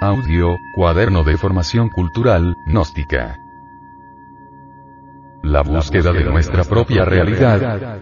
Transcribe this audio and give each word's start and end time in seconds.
Audio, 0.00 0.58
Cuaderno 0.76 1.24
de 1.24 1.36
Formación 1.36 1.88
Cultural, 1.88 2.54
Gnóstica. 2.66 3.36
La 5.42 5.62
búsqueda 5.62 6.12
de 6.12 6.22
nuestra 6.22 6.62
propia 6.62 7.04
realidad. 7.04 7.98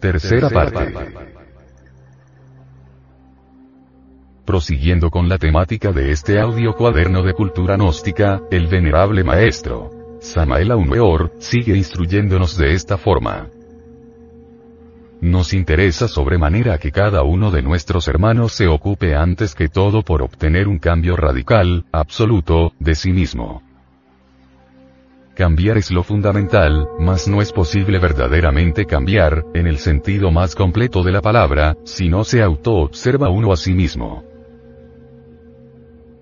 Tercera 0.00 0.48
parte. 0.48 0.94
Prosiguiendo 4.46 5.10
con 5.10 5.28
la 5.28 5.36
temática 5.36 5.92
de 5.92 6.10
este 6.10 6.40
audio 6.40 6.74
cuaderno 6.74 7.22
de 7.22 7.34
cultura 7.34 7.76
gnóstica, 7.76 8.40
el 8.50 8.66
venerable 8.66 9.24
maestro, 9.24 9.90
Samael 10.20 10.70
Aumeor, 10.70 11.32
sigue 11.38 11.76
instruyéndonos 11.76 12.56
de 12.56 12.72
esta 12.72 12.96
forma. 12.96 13.48
Nos 15.20 15.52
interesa 15.52 16.06
sobremanera 16.06 16.78
que 16.78 16.92
cada 16.92 17.24
uno 17.24 17.50
de 17.50 17.62
nuestros 17.62 18.06
hermanos 18.06 18.52
se 18.52 18.68
ocupe 18.68 19.16
antes 19.16 19.56
que 19.56 19.68
todo 19.68 20.02
por 20.02 20.22
obtener 20.22 20.68
un 20.68 20.78
cambio 20.78 21.16
radical, 21.16 21.86
absoluto, 21.90 22.72
de 22.78 22.94
sí 22.94 23.12
mismo. 23.12 23.62
Cambiar 25.34 25.76
es 25.76 25.90
lo 25.90 26.04
fundamental, 26.04 26.88
mas 27.00 27.26
no 27.26 27.42
es 27.42 27.52
posible 27.52 27.98
verdaderamente 27.98 28.86
cambiar, 28.86 29.44
en 29.54 29.66
el 29.66 29.78
sentido 29.78 30.30
más 30.30 30.54
completo 30.54 31.02
de 31.02 31.12
la 31.12 31.20
palabra, 31.20 31.76
si 31.84 32.08
no 32.08 32.22
se 32.22 32.40
auto-observa 32.40 33.28
uno 33.28 33.52
a 33.52 33.56
sí 33.56 33.72
mismo. 33.72 34.24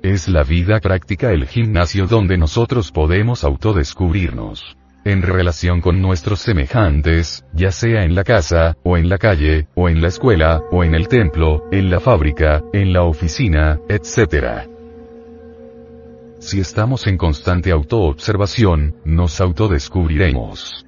Es 0.03 0.29
la 0.29 0.43
vida 0.43 0.81
práctica 0.81 1.33
el 1.33 1.47
gimnasio 1.47 2.07
donde 2.07 2.39
nosotros 2.39 2.93
podemos 2.93 3.45
autodescubrirnos 3.45 4.77
en 5.07 5.23
relación 5.23 5.81
con 5.81 6.03
nuestros 6.03 6.41
semejantes, 6.41 7.45
ya 7.53 7.71
sea 7.71 8.03
en 8.03 8.17
la 8.17 8.25
casa, 8.25 8.77
o 8.83 8.97
en 8.97 9.09
la 9.09 9.19
calle, 9.19 9.69
o 9.77 9.89
en 9.89 10.03
la 10.03 10.09
escuela, 10.09 10.61
o 10.73 10.83
en 10.83 10.97
el 10.97 11.07
templo, 11.07 11.63
en 11.71 11.91
la 11.91 12.01
fábrica, 12.01 12.61
en 12.73 12.93
la 12.93 13.05
oficina, 13.05 13.79
etc. 13.89 14.67
Si 16.41 16.59
estamos 16.59 17.07
en 17.07 17.19
constante 17.19 17.71
autoobservación, 17.71 18.97
nos 19.05 19.41
autodescubriremos. 19.41 20.85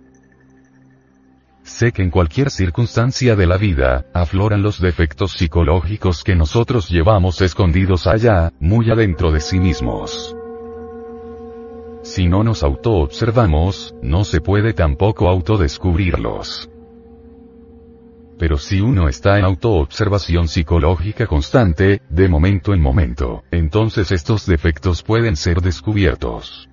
Sé 1.62 1.92
que 1.92 2.02
en 2.02 2.10
cualquier 2.10 2.50
circunstancia 2.50 3.36
de 3.36 3.46
la 3.46 3.56
vida, 3.56 4.06
afloran 4.12 4.62
los 4.62 4.80
defectos 4.80 5.34
psicológicos 5.34 6.24
que 6.24 6.34
nosotros 6.34 6.88
llevamos 6.88 7.40
escondidos 7.40 8.08
allá, 8.08 8.52
muy 8.58 8.90
adentro 8.90 9.30
de 9.30 9.38
sí 9.38 9.60
mismos. 9.60 10.34
Si 12.08 12.26
no 12.26 12.42
nos 12.42 12.62
autoobservamos, 12.62 13.94
no 14.02 14.24
se 14.24 14.40
puede 14.40 14.72
tampoco 14.72 15.28
autodescubrirlos. 15.28 16.70
Pero 18.38 18.56
si 18.56 18.80
uno 18.80 19.10
está 19.10 19.38
en 19.38 19.44
autoobservación 19.44 20.48
psicológica 20.48 21.26
constante, 21.26 22.00
de 22.08 22.28
momento 22.28 22.72
en 22.72 22.80
momento, 22.80 23.42
entonces 23.50 24.10
estos 24.10 24.46
defectos 24.46 25.02
pueden 25.02 25.36
ser 25.36 25.60
descubiertos. 25.60 26.70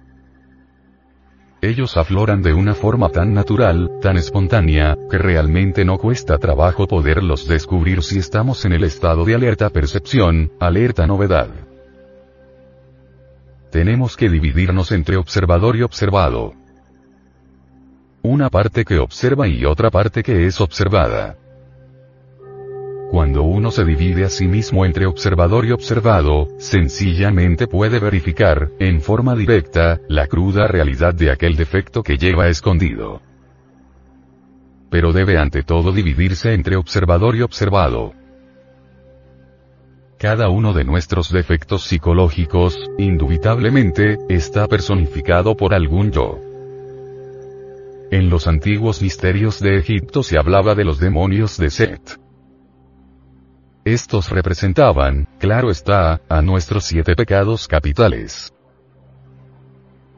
Ellos 1.62 1.98
afloran 1.98 2.42
de 2.42 2.54
una 2.54 2.74
forma 2.74 3.10
tan 3.10 3.34
natural, 3.34 3.92
tan 4.02 4.16
espontánea, 4.16 4.98
que 5.12 5.18
realmente 5.18 5.84
no 5.84 5.98
cuesta 5.98 6.38
trabajo 6.38 6.88
poderlos 6.88 7.46
descubrir 7.46 8.04
si 8.04 8.20
estamos 8.20 8.64
en 8.64 8.72
el 8.72 8.86
estado 8.86 9.26
de 9.26 9.36
alerta 9.36 9.70
percepción, 9.70 10.54
alerta 10.62 11.06
novedad 11.06 11.50
tenemos 13.76 14.16
que 14.16 14.30
dividirnos 14.30 14.94
entre 14.94 15.18
observador 15.18 15.76
y 15.76 15.82
observado. 15.82 16.54
Una 18.22 18.50
parte 18.50 18.86
que 18.86 19.00
observa 19.00 19.50
y 19.50 19.66
otra 19.66 19.92
parte 19.92 20.24
que 20.24 20.46
es 20.46 20.62
observada. 20.62 21.36
Cuando 23.12 23.44
uno 23.44 23.72
se 23.72 23.84
divide 23.84 24.24
a 24.24 24.30
sí 24.30 24.48
mismo 24.48 24.86
entre 24.86 25.06
observador 25.06 25.66
y 25.66 25.72
observado, 25.72 26.48
sencillamente 26.58 27.68
puede 27.68 28.00
verificar, 28.00 28.72
en 28.80 29.02
forma 29.02 29.36
directa, 29.36 30.00
la 30.08 30.28
cruda 30.28 30.68
realidad 30.68 31.14
de 31.14 31.32
aquel 31.32 31.58
defecto 31.58 32.02
que 32.02 32.18
lleva 32.18 32.48
escondido. 32.48 33.22
Pero 34.90 35.12
debe 35.12 35.38
ante 35.38 35.64
todo 35.64 35.92
dividirse 35.92 36.54
entre 36.54 36.78
observador 36.78 37.36
y 37.36 37.42
observado. 37.42 38.14
Cada 40.26 40.50
uno 40.50 40.74
de 40.74 40.84
nuestros 40.84 41.32
defectos 41.32 41.84
psicológicos, 41.84 42.90
indubitablemente, 42.98 44.18
está 44.28 44.68
personificado 44.68 45.56
por 45.56 45.76
algún 45.76 46.10
yo. 46.12 46.40
En 48.10 48.32
los 48.32 48.48
antiguos 48.48 49.04
misterios 49.04 49.60
de 49.60 49.78
Egipto 49.78 50.24
se 50.24 50.40
hablaba 50.40 50.74
de 50.74 50.84
los 50.84 51.00
demonios 51.00 51.60
de 51.60 51.70
Set. 51.70 52.20
Estos 53.84 54.32
representaban, 54.32 55.28
claro 55.38 55.70
está, 55.70 56.20
a 56.28 56.42
nuestros 56.42 56.86
siete 56.86 57.16
pecados 57.16 57.68
capitales. 57.68 58.52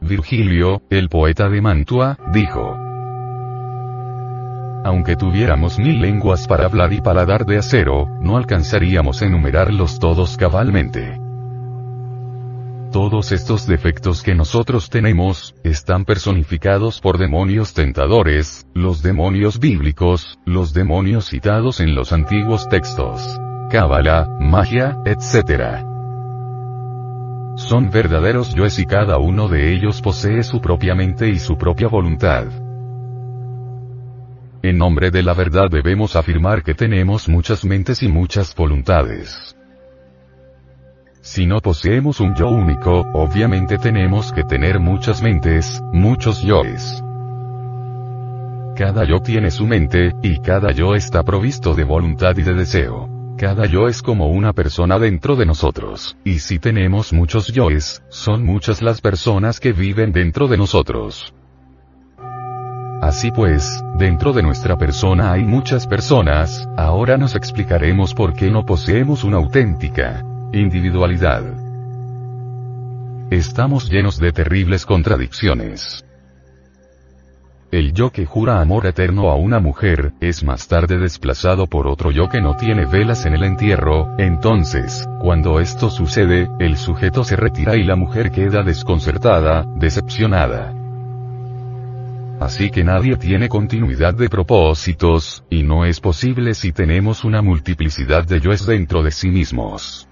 Virgilio, 0.00 0.80
el 0.88 1.10
poeta 1.10 1.50
de 1.50 1.60
Mantua, 1.60 2.16
dijo, 2.32 2.87
aunque 4.84 5.16
tuviéramos 5.16 5.78
mil 5.78 6.00
lenguas 6.00 6.46
para 6.46 6.66
hablar 6.66 6.92
y 6.92 7.00
paladar 7.00 7.44
de 7.44 7.58
acero, 7.58 8.08
no 8.20 8.36
alcanzaríamos 8.36 9.22
a 9.22 9.26
enumerarlos 9.26 9.98
todos 9.98 10.36
cabalmente. 10.36 11.20
Todos 12.92 13.32
estos 13.32 13.66
defectos 13.66 14.22
que 14.22 14.34
nosotros 14.34 14.88
tenemos, 14.88 15.54
están 15.62 16.06
personificados 16.06 17.00
por 17.00 17.18
demonios 17.18 17.74
tentadores, 17.74 18.66
los 18.72 19.02
demonios 19.02 19.58
bíblicos, 19.58 20.38
los 20.46 20.72
demonios 20.72 21.26
citados 21.26 21.80
en 21.80 21.94
los 21.94 22.12
antiguos 22.12 22.66
textos. 22.68 23.38
Cábala, 23.70 24.26
magia, 24.40 24.96
etc. 25.04 25.84
Son 27.56 27.90
verdaderos 27.90 28.54
yoes 28.54 28.78
y 28.78 28.86
cada 28.86 29.18
uno 29.18 29.48
de 29.48 29.74
ellos 29.74 30.00
posee 30.00 30.42
su 30.42 30.62
propia 30.62 30.94
mente 30.94 31.28
y 31.28 31.38
su 31.38 31.58
propia 31.58 31.88
voluntad. 31.88 32.46
En 34.68 34.76
nombre 34.76 35.10
de 35.10 35.22
la 35.22 35.32
verdad 35.32 35.70
debemos 35.70 36.14
afirmar 36.14 36.62
que 36.62 36.74
tenemos 36.74 37.26
muchas 37.26 37.64
mentes 37.64 38.02
y 38.02 38.08
muchas 38.08 38.54
voluntades. 38.54 39.56
Si 41.22 41.46
no 41.46 41.60
poseemos 41.60 42.20
un 42.20 42.34
yo 42.34 42.50
único, 42.50 43.00
obviamente 43.14 43.78
tenemos 43.78 44.30
que 44.30 44.44
tener 44.44 44.78
muchas 44.78 45.22
mentes, 45.22 45.82
muchos 45.94 46.42
yoes. 46.42 47.02
Cada 48.76 49.04
yo 49.04 49.20
tiene 49.20 49.50
su 49.50 49.66
mente, 49.66 50.12
y 50.22 50.38
cada 50.42 50.70
yo 50.72 50.94
está 50.94 51.22
provisto 51.22 51.74
de 51.74 51.84
voluntad 51.84 52.36
y 52.36 52.42
de 52.42 52.52
deseo. 52.52 53.08
Cada 53.38 53.64
yo 53.64 53.88
es 53.88 54.02
como 54.02 54.28
una 54.28 54.52
persona 54.52 54.98
dentro 54.98 55.34
de 55.34 55.46
nosotros, 55.46 56.18
y 56.24 56.40
si 56.40 56.58
tenemos 56.58 57.14
muchos 57.14 57.46
yoes, 57.54 58.02
son 58.10 58.44
muchas 58.44 58.82
las 58.82 59.00
personas 59.00 59.60
que 59.60 59.72
viven 59.72 60.12
dentro 60.12 60.46
de 60.46 60.58
nosotros. 60.58 61.32
Así 63.00 63.30
pues, 63.30 63.82
dentro 63.94 64.32
de 64.32 64.42
nuestra 64.42 64.76
persona 64.76 65.32
hay 65.32 65.44
muchas 65.44 65.86
personas, 65.86 66.68
ahora 66.76 67.16
nos 67.16 67.36
explicaremos 67.36 68.12
por 68.12 68.34
qué 68.34 68.50
no 68.50 68.66
poseemos 68.66 69.22
una 69.22 69.36
auténtica 69.36 70.24
individualidad. 70.52 71.44
Estamos 73.30 73.90
llenos 73.90 74.18
de 74.18 74.32
terribles 74.32 74.86
contradicciones. 74.86 76.04
El 77.70 77.92
yo 77.92 78.10
que 78.10 78.24
jura 78.24 78.62
amor 78.62 78.86
eterno 78.86 79.30
a 79.30 79.36
una 79.36 79.60
mujer, 79.60 80.14
es 80.20 80.42
más 80.42 80.68
tarde 80.68 80.96
desplazado 80.96 81.66
por 81.66 81.86
otro 81.86 82.10
yo 82.10 82.30
que 82.30 82.40
no 82.40 82.56
tiene 82.56 82.86
velas 82.86 83.26
en 83.26 83.34
el 83.34 83.44
entierro, 83.44 84.14
entonces, 84.16 85.06
cuando 85.20 85.60
esto 85.60 85.90
sucede, 85.90 86.48
el 86.58 86.78
sujeto 86.78 87.24
se 87.24 87.36
retira 87.36 87.76
y 87.76 87.84
la 87.84 87.94
mujer 87.94 88.30
queda 88.30 88.62
desconcertada, 88.62 89.66
decepcionada. 89.76 90.77
Así 92.40 92.70
que 92.70 92.84
nadie 92.84 93.16
tiene 93.16 93.48
continuidad 93.48 94.14
de 94.14 94.28
propósitos, 94.28 95.44
y 95.50 95.64
no 95.64 95.84
es 95.84 96.00
posible 96.00 96.54
si 96.54 96.72
tenemos 96.72 97.24
una 97.24 97.42
multiplicidad 97.42 98.24
de 98.24 98.40
yoes 98.40 98.64
dentro 98.64 99.02
de 99.02 99.10
sí 99.10 99.28
mismos. 99.28 100.08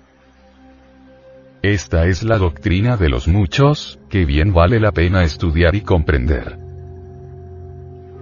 Esta 1.62 2.06
es 2.06 2.22
la 2.22 2.38
doctrina 2.38 2.96
de 2.96 3.08
los 3.08 3.28
muchos, 3.28 3.98
que 4.08 4.24
bien 4.24 4.52
vale 4.52 4.80
la 4.80 4.92
pena 4.92 5.24
estudiar 5.24 5.74
y 5.74 5.82
comprender. 5.82 6.58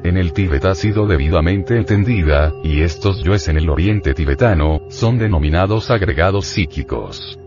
En 0.04 0.18
el 0.18 0.34
Tíbet 0.34 0.66
ha 0.66 0.74
sido 0.74 1.06
debidamente 1.06 1.76
entendida, 1.78 2.52
y 2.62 2.82
estos 2.82 3.24
yoes 3.24 3.48
en 3.48 3.56
el 3.56 3.70
oriente 3.70 4.12
tibetano, 4.12 4.80
son 4.90 5.18
denominados 5.18 5.90
agregados 5.90 6.46
psíquicos. 6.46 7.38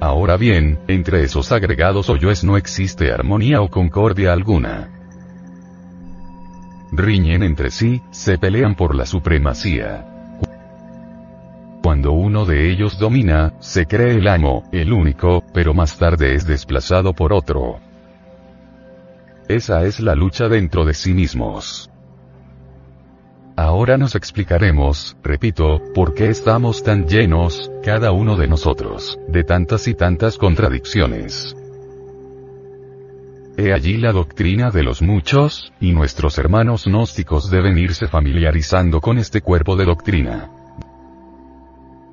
Ahora 0.00 0.36
bien, 0.36 0.78
entre 0.88 1.22
esos 1.22 1.52
agregados 1.52 2.10
o 2.10 2.16
yoes 2.16 2.44
no 2.44 2.56
existe 2.56 3.12
armonía 3.12 3.62
o 3.62 3.68
concordia 3.68 4.32
alguna. 4.32 4.90
Riñen 6.92 7.42
entre 7.42 7.70
sí, 7.70 8.02
se 8.10 8.38
pelean 8.38 8.74
por 8.74 8.94
la 8.94 9.06
supremacía. 9.06 10.06
Cuando 11.82 12.12
uno 12.12 12.44
de 12.44 12.70
ellos 12.70 12.98
domina, 12.98 13.54
se 13.60 13.86
cree 13.86 14.16
el 14.16 14.28
amo, 14.28 14.64
el 14.72 14.92
único, 14.92 15.44
pero 15.54 15.72
más 15.72 15.96
tarde 15.96 16.34
es 16.34 16.46
desplazado 16.46 17.12
por 17.12 17.32
otro. 17.32 17.80
Esa 19.48 19.84
es 19.84 20.00
la 20.00 20.14
lucha 20.14 20.48
dentro 20.48 20.84
de 20.84 20.94
sí 20.94 21.14
mismos. 21.14 21.90
Ahora 23.58 23.96
nos 23.96 24.14
explicaremos, 24.14 25.16
repito, 25.22 25.80
por 25.94 26.12
qué 26.12 26.28
estamos 26.28 26.82
tan 26.82 27.08
llenos, 27.08 27.70
cada 27.82 28.12
uno 28.12 28.36
de 28.36 28.48
nosotros, 28.48 29.18
de 29.28 29.44
tantas 29.44 29.88
y 29.88 29.94
tantas 29.94 30.36
contradicciones. 30.36 31.56
He 33.56 33.72
allí 33.72 33.96
la 33.96 34.12
doctrina 34.12 34.70
de 34.70 34.82
los 34.82 35.00
muchos, 35.00 35.72
y 35.80 35.92
nuestros 35.92 36.36
hermanos 36.36 36.84
gnósticos 36.84 37.50
deben 37.50 37.78
irse 37.78 38.08
familiarizando 38.08 39.00
con 39.00 39.16
este 39.16 39.40
cuerpo 39.40 39.74
de 39.76 39.86
doctrina. 39.86 40.50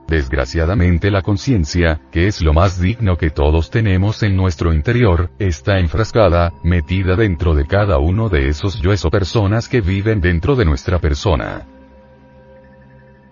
Desgraciadamente 0.08 1.10
la 1.10 1.22
conciencia, 1.22 2.02
que 2.12 2.28
es 2.28 2.42
lo 2.42 2.54
más 2.54 2.80
digno 2.80 3.18
que 3.18 3.30
todos 3.30 3.70
tenemos 3.70 4.22
en 4.24 4.36
nuestro 4.36 4.74
interior, 4.74 5.32
está 5.40 5.80
enfrascada, 5.80 6.54
metida 6.64 7.16
dentro 7.16 7.56
de 7.56 7.66
cada 7.66 7.98
uno 7.98 8.30
de 8.30 8.50
esos 8.50 8.80
yoes 8.82 9.06
o 9.06 9.10
personas 9.10 9.70
que 9.70 9.82
viven 9.82 10.22
dentro 10.22 10.56
de 10.56 10.66
nuestra 10.66 11.00
persona. 11.00 11.66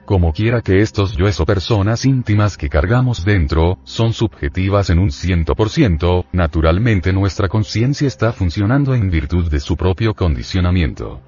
Como 0.06 0.34
quiera 0.34 0.62
que 0.62 0.82
estos 0.82 1.16
yoes 1.16 1.40
o 1.40 1.46
personas 1.46 2.06
íntimas 2.06 2.58
que 2.58 2.70
cargamos 2.70 3.24
dentro, 3.24 3.78
son 3.84 4.14
subjetivas 4.14 4.90
en 4.90 5.00
un 5.00 5.10
100%, 5.10 6.26
naturalmente 6.32 7.14
nuestra 7.14 7.48
conciencia 7.48 8.08
está 8.08 8.34
funcionando 8.34 8.96
en 8.96 9.10
virtud 9.10 9.50
de 9.50 9.60
su 9.60 9.78
propio 9.78 10.14
condicionamiento. 10.14 11.22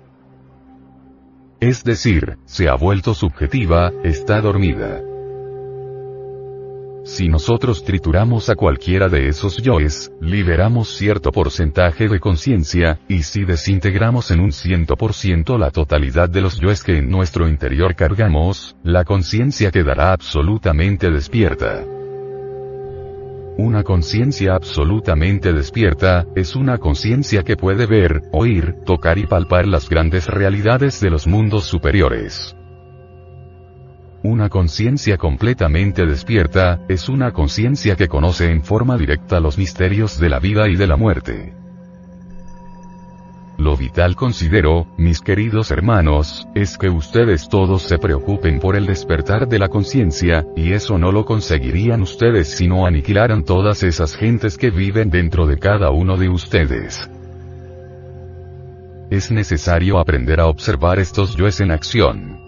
Es 1.59 1.83
decir, 1.83 2.37
se 2.45 2.67
ha 2.67 2.75
vuelto 2.75 3.13
subjetiva, 3.13 3.93
está 4.03 4.41
dormida. 4.41 5.01
Si 7.05 7.27
nosotros 7.27 7.83
trituramos 7.83 8.49
a 8.49 8.55
cualquiera 8.55 9.09
de 9.09 9.27
esos 9.27 9.57
yoes, 9.57 10.13
liberamos 10.21 10.95
cierto 10.95 11.31
porcentaje 11.31 12.07
de 12.07 12.21
conciencia, 12.21 12.99
y 13.09 13.23
si 13.23 13.43
desintegramos 13.43 14.31
en 14.31 14.39
un 14.39 14.51
100% 14.51 15.59
la 15.59 15.69
totalidad 15.69 16.29
de 16.29 16.39
los 16.39 16.61
yoes 16.61 16.81
que 16.81 16.99
en 16.99 17.09
nuestro 17.09 17.49
interior 17.49 17.95
cargamos, 17.95 18.77
la 18.83 19.03
conciencia 19.03 19.69
quedará 19.69 20.13
absolutamente 20.13 21.11
despierta. 21.11 21.83
Una 23.57 23.83
conciencia 23.83 24.55
absolutamente 24.55 25.51
despierta, 25.51 26.25
es 26.35 26.55
una 26.55 26.77
conciencia 26.77 27.43
que 27.43 27.57
puede 27.57 27.85
ver, 27.85 28.21
oír, 28.31 28.75
tocar 28.85 29.17
y 29.17 29.27
palpar 29.27 29.67
las 29.67 29.89
grandes 29.89 30.27
realidades 30.27 31.01
de 31.01 31.09
los 31.09 31.27
mundos 31.27 31.65
superiores. 31.65 32.55
Una 34.23 34.47
conciencia 34.47 35.17
completamente 35.17 36.05
despierta, 36.05 36.79
es 36.87 37.09
una 37.09 37.33
conciencia 37.33 37.97
que 37.97 38.07
conoce 38.07 38.49
en 38.49 38.63
forma 38.63 38.97
directa 38.97 39.41
los 39.41 39.57
misterios 39.57 40.17
de 40.17 40.29
la 40.29 40.39
vida 40.39 40.69
y 40.69 40.77
de 40.77 40.87
la 40.87 40.95
muerte. 40.95 41.53
Lo 43.57 43.75
vital 43.75 44.15
considero, 44.15 44.87
mis 44.97 45.19
queridos 45.19 45.71
hermanos, 45.71 46.47
es 46.55 46.77
que 46.77 46.89
ustedes 46.89 47.49
todos 47.49 47.81
se 47.81 47.97
preocupen 47.97 48.61
por 48.61 48.77
el 48.77 48.85
despertar 48.85 49.49
de 49.49 49.59
la 49.59 49.67
conciencia, 49.67 50.45
y 50.55 50.71
eso 50.71 50.97
no 50.97 51.11
lo 51.11 51.25
conseguirían 51.25 52.01
ustedes 52.01 52.47
si 52.47 52.69
no 52.69 52.85
aniquilaran 52.85 53.43
todas 53.43 53.83
esas 53.83 54.15
gentes 54.15 54.57
que 54.57 54.71
viven 54.71 55.09
dentro 55.09 55.47
de 55.47 55.59
cada 55.59 55.91
uno 55.91 56.15
de 56.15 56.29
ustedes. 56.29 57.09
Es 59.11 59.31
necesario 59.31 59.99
aprender 59.99 60.39
a 60.39 60.47
observar 60.47 60.99
estos 60.99 61.35
yoes 61.35 61.59
en 61.59 61.71
acción. 61.71 62.42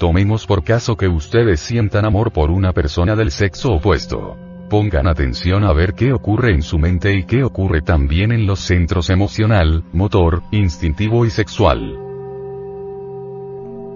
Tomemos 0.00 0.46
por 0.46 0.64
caso 0.64 0.96
que 0.96 1.08
ustedes 1.08 1.60
sientan 1.60 2.06
amor 2.06 2.32
por 2.32 2.50
una 2.50 2.72
persona 2.72 3.14
del 3.16 3.30
sexo 3.30 3.74
opuesto. 3.74 4.34
Pongan 4.70 5.06
atención 5.06 5.62
a 5.62 5.74
ver 5.74 5.92
qué 5.92 6.14
ocurre 6.14 6.54
en 6.54 6.62
su 6.62 6.78
mente 6.78 7.12
y 7.12 7.24
qué 7.24 7.44
ocurre 7.44 7.82
también 7.82 8.32
en 8.32 8.46
los 8.46 8.60
centros 8.60 9.10
emocional, 9.10 9.84
motor, 9.92 10.42
instintivo 10.52 11.26
y 11.26 11.30
sexual. 11.30 11.98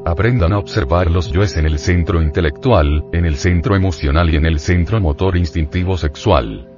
Aprendan 0.04 0.52
a 0.52 0.58
observar 0.58 1.10
los 1.10 1.32
yoes 1.32 1.56
en 1.56 1.64
el 1.64 1.78
centro 1.78 2.20
intelectual, 2.20 3.06
en 3.14 3.24
el 3.24 3.36
centro 3.36 3.74
emocional 3.74 4.28
y 4.28 4.36
en 4.36 4.44
el 4.44 4.58
centro 4.58 5.00
motor 5.00 5.38
instintivo 5.38 5.96
sexual. 5.96 6.73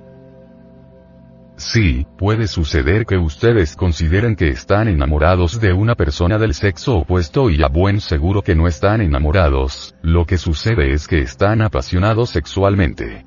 Sí, 1.56 2.06
puede 2.18 2.48
suceder 2.48 3.06
que 3.06 3.16
ustedes 3.16 3.76
consideren 3.76 4.36
que 4.36 4.48
están 4.48 4.88
enamorados 4.88 5.58
de 5.58 5.72
una 5.72 5.94
persona 5.94 6.36
del 6.36 6.52
sexo 6.52 6.98
opuesto 6.98 7.48
y 7.48 7.62
a 7.62 7.68
buen 7.68 8.00
seguro 8.00 8.42
que 8.42 8.54
no 8.54 8.68
están 8.68 9.00
enamorados, 9.00 9.94
lo 10.02 10.26
que 10.26 10.36
sucede 10.36 10.92
es 10.92 11.08
que 11.08 11.20
están 11.20 11.62
apasionados 11.62 12.28
sexualmente. 12.30 13.24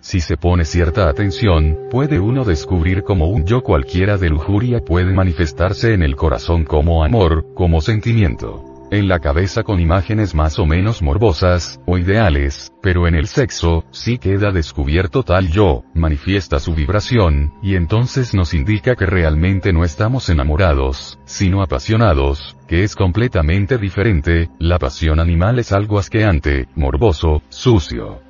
Si 0.00 0.20
se 0.20 0.36
pone 0.36 0.64
cierta 0.64 1.08
atención, 1.08 1.78
puede 1.88 2.18
uno 2.18 2.44
descubrir 2.44 3.04
cómo 3.04 3.28
un 3.28 3.44
yo 3.46 3.62
cualquiera 3.62 4.18
de 4.18 4.28
lujuria 4.28 4.80
puede 4.80 5.12
manifestarse 5.12 5.94
en 5.94 6.02
el 6.02 6.16
corazón 6.16 6.64
como 6.64 7.04
amor, 7.04 7.46
como 7.54 7.80
sentimiento 7.80 8.75
en 8.90 9.08
la 9.08 9.20
cabeza 9.20 9.62
con 9.62 9.80
imágenes 9.80 10.34
más 10.34 10.58
o 10.58 10.66
menos 10.66 11.02
morbosas, 11.02 11.80
o 11.86 11.98
ideales, 11.98 12.72
pero 12.82 13.06
en 13.08 13.14
el 13.14 13.26
sexo, 13.26 13.84
sí 13.90 14.18
queda 14.18 14.52
descubierto 14.52 15.22
tal 15.22 15.48
yo, 15.48 15.84
manifiesta 15.94 16.58
su 16.60 16.74
vibración, 16.74 17.54
y 17.62 17.74
entonces 17.74 18.34
nos 18.34 18.54
indica 18.54 18.94
que 18.94 19.06
realmente 19.06 19.72
no 19.72 19.84
estamos 19.84 20.28
enamorados, 20.28 21.18
sino 21.24 21.62
apasionados, 21.62 22.56
que 22.68 22.84
es 22.84 22.94
completamente 22.94 23.78
diferente, 23.78 24.50
la 24.58 24.78
pasión 24.78 25.20
animal 25.20 25.58
es 25.58 25.72
algo 25.72 25.98
asqueante, 25.98 26.68
morboso, 26.74 27.42
sucio. 27.48 28.25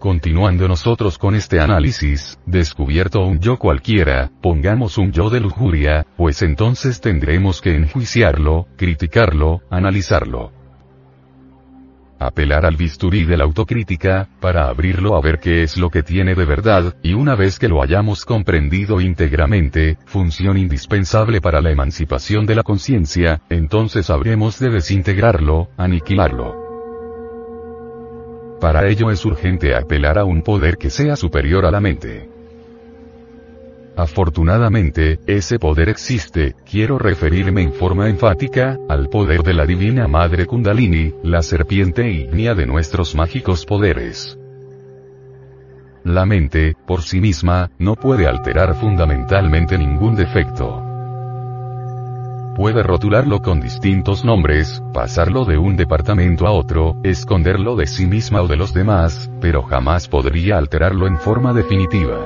Continuando 0.00 0.66
nosotros 0.66 1.18
con 1.18 1.34
este 1.34 1.60
análisis, 1.60 2.38
descubierto 2.46 3.20
un 3.20 3.38
yo 3.38 3.58
cualquiera, 3.58 4.30
pongamos 4.40 4.96
un 4.96 5.12
yo 5.12 5.28
de 5.28 5.40
lujuria, 5.40 6.06
pues 6.16 6.40
entonces 6.40 7.02
tendremos 7.02 7.60
que 7.60 7.76
enjuiciarlo, 7.76 8.66
criticarlo, 8.78 9.60
analizarlo. 9.68 10.52
Apelar 12.18 12.64
al 12.64 12.76
bisturí 12.76 13.26
de 13.26 13.36
la 13.36 13.44
autocrítica, 13.44 14.26
para 14.40 14.68
abrirlo 14.68 15.16
a 15.16 15.20
ver 15.20 15.38
qué 15.38 15.62
es 15.64 15.76
lo 15.76 15.90
que 15.90 16.02
tiene 16.02 16.34
de 16.34 16.46
verdad, 16.46 16.96
y 17.02 17.12
una 17.12 17.34
vez 17.34 17.58
que 17.58 17.68
lo 17.68 17.82
hayamos 17.82 18.24
comprendido 18.24 19.02
íntegramente, 19.02 19.98
función 20.06 20.56
indispensable 20.56 21.42
para 21.42 21.60
la 21.60 21.72
emancipación 21.72 22.46
de 22.46 22.54
la 22.54 22.62
conciencia, 22.62 23.42
entonces 23.50 24.08
habremos 24.08 24.58
de 24.58 24.70
desintegrarlo, 24.70 25.68
aniquilarlo. 25.76 26.69
Para 28.60 28.86
ello 28.86 29.10
es 29.10 29.24
urgente 29.24 29.74
apelar 29.74 30.18
a 30.18 30.24
un 30.24 30.42
poder 30.42 30.76
que 30.76 30.90
sea 30.90 31.16
superior 31.16 31.64
a 31.64 31.70
la 31.70 31.80
mente. 31.80 32.28
Afortunadamente, 33.96 35.18
ese 35.26 35.58
poder 35.58 35.88
existe, 35.88 36.54
quiero 36.70 36.98
referirme 36.98 37.62
en 37.62 37.72
forma 37.72 38.08
enfática, 38.08 38.78
al 38.88 39.08
poder 39.08 39.42
de 39.42 39.54
la 39.54 39.64
Divina 39.66 40.08
Madre 40.08 40.46
Kundalini, 40.46 41.14
la 41.22 41.42
serpiente 41.42 42.10
ígnea 42.10 42.54
de 42.54 42.66
nuestros 42.66 43.14
mágicos 43.14 43.64
poderes. 43.64 44.38
La 46.04 46.26
mente, 46.26 46.76
por 46.86 47.02
sí 47.02 47.20
misma, 47.20 47.70
no 47.78 47.94
puede 47.94 48.26
alterar 48.26 48.74
fundamentalmente 48.74 49.76
ningún 49.76 50.16
defecto 50.16 50.89
puede 52.60 52.82
rotularlo 52.82 53.40
con 53.40 53.58
distintos 53.58 54.22
nombres, 54.22 54.82
pasarlo 54.92 55.46
de 55.46 55.56
un 55.56 55.78
departamento 55.78 56.46
a 56.46 56.50
otro, 56.50 56.94
esconderlo 57.02 57.74
de 57.74 57.86
sí 57.86 58.04
misma 58.04 58.42
o 58.42 58.48
de 58.48 58.58
los 58.58 58.74
demás, 58.74 59.30
pero 59.40 59.62
jamás 59.62 60.08
podría 60.08 60.58
alterarlo 60.58 61.06
en 61.06 61.16
forma 61.16 61.54
definitiva. 61.54 62.18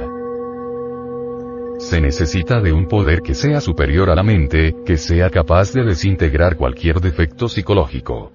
Se 1.79 2.01
necesita 2.01 2.61
de 2.61 2.73
un 2.73 2.89
poder 2.89 3.21
que 3.21 3.33
sea 3.33 3.61
superior 3.61 4.11
a 4.11 4.17
la 4.17 4.25
mente, 4.25 4.75
que 4.85 4.97
sea 4.97 5.31
capaz 5.31 5.73
de 5.73 5.85
desintegrar 5.85 6.57
cualquier 6.57 7.01
defecto 7.01 7.49
psicológico. 7.49 8.33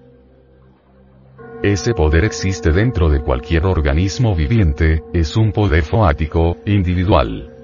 Ese 1.61 1.93
poder 1.93 2.23
existe 2.23 2.71
dentro 2.71 3.09
de 3.09 3.19
cualquier 3.19 3.65
organismo 3.65 4.33
viviente, 4.35 5.03
es 5.11 5.35
un 5.35 5.51
poder 5.51 5.83
foático, 5.83 6.55
individual. 6.65 7.58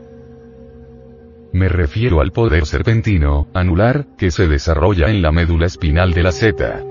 Me 1.55 1.69
refiero 1.69 2.19
al 2.19 2.33
poder 2.33 2.65
serpentino, 2.65 3.47
anular, 3.53 4.07
que 4.17 4.29
se 4.29 4.45
desarrolla 4.45 5.09
en 5.09 5.21
la 5.21 5.31
médula 5.31 5.67
espinal 5.67 6.11
de 6.11 6.21
la 6.21 6.33
Z. 6.33 6.83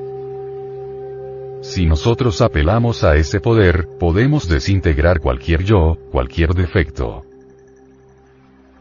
Si 1.60 1.84
nosotros 1.84 2.40
apelamos 2.40 3.04
a 3.04 3.14
ese 3.16 3.40
poder, 3.40 3.86
podemos 4.00 4.48
desintegrar 4.48 5.20
cualquier 5.20 5.64
yo, 5.64 5.98
cualquier 6.10 6.54
defecto. 6.54 7.26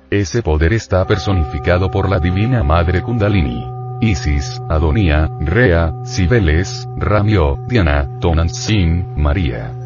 Ese 0.10 0.42
poder 0.42 0.72
está 0.72 1.06
personificado 1.06 1.92
por 1.92 2.10
la 2.10 2.20
Divina 2.20 2.64
Madre 2.64 3.02
Kundalini. 3.02 3.66
Isis, 4.00 4.62
Adonía, 4.70 5.30
Rea, 5.42 5.92
Cibeles, 6.06 6.88
Ramio, 6.96 7.58
Diana, 7.68 8.20
Tonantzin, 8.22 9.18
María. 9.18 9.83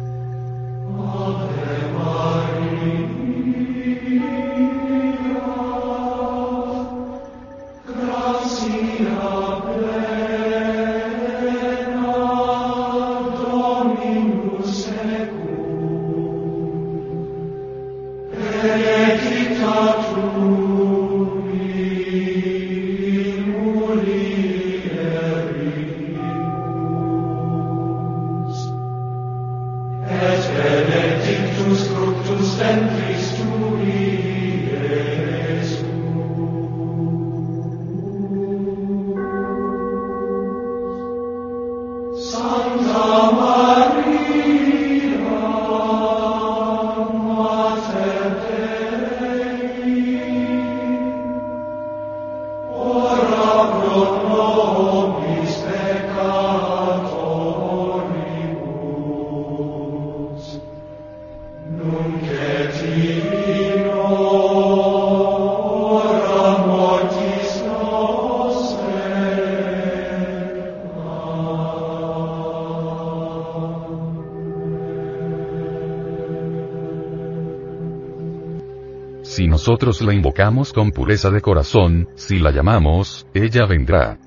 Nosotros 79.46 80.00
la 80.00 80.14
invocamos 80.14 80.72
con 80.72 80.90
pureza 80.90 81.30
de 81.30 81.40
corazón, 81.40 82.08
si 82.16 82.38
la 82.38 82.50
llamamos, 82.50 83.26
ella 83.34 83.66
vendrá 83.66 84.18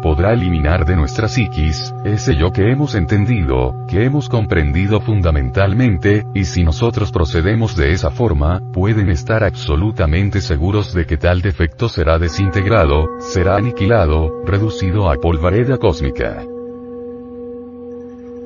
podrá 0.00 0.32
eliminar 0.32 0.84
de 0.84 0.96
nuestra 0.96 1.28
psiquis, 1.28 1.92
ese 2.04 2.36
yo 2.36 2.52
que 2.52 2.70
hemos 2.70 2.94
entendido, 2.94 3.74
que 3.88 4.04
hemos 4.04 4.28
comprendido 4.28 5.00
fundamentalmente, 5.00 6.24
y 6.34 6.44
si 6.44 6.62
nosotros 6.62 7.10
procedemos 7.10 7.76
de 7.76 7.92
esa 7.92 8.10
forma, 8.10 8.60
pueden 8.72 9.10
estar 9.10 9.44
absolutamente 9.44 10.40
seguros 10.40 10.94
de 10.94 11.06
que 11.06 11.16
tal 11.16 11.42
defecto 11.42 11.88
será 11.88 12.18
desintegrado, 12.18 13.06
será 13.18 13.56
aniquilado, 13.56 14.44
reducido 14.44 15.10
a 15.10 15.16
polvareda 15.16 15.78
cósmica. 15.78 16.44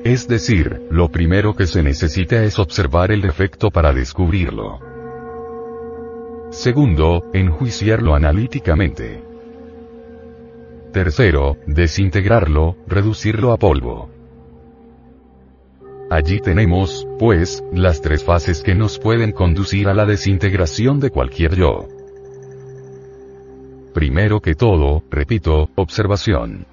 Es 0.03 0.27
decir, 0.27 0.81
lo 0.91 1.09
primero 1.09 1.53
que 1.55 1.65
se 1.65 1.81
necesita 1.81 2.43
es 2.43 2.59
observar 2.59 3.11
el 3.11 3.21
defecto 3.21 3.69
para 3.69 3.93
descubrirlo. 3.93 4.92
Segundo, 6.53 7.31
enjuiciarlo 7.33 8.13
analíticamente. 8.13 9.23
Tercero, 10.91 11.57
desintegrarlo, 11.65 12.77
reducirlo 12.85 13.53
a 13.53 13.57
polvo. 13.57 14.11
Allí 16.11 16.39
tenemos, 16.39 17.07
pues, 17.17 17.63
las 17.73 18.01
tres 18.01 18.23
fases 18.23 18.61
que 18.61 18.75
nos 18.75 18.99
pueden 18.99 19.31
conducir 19.31 19.87
a 19.87 19.95
la 19.95 20.05
desintegración 20.05 20.99
de 20.99 21.09
cualquier 21.09 21.55
yo. 21.55 21.87
Primero 23.95 24.39
que 24.39 24.53
todo, 24.53 25.01
repito, 25.09 25.71
observación. 25.73 26.67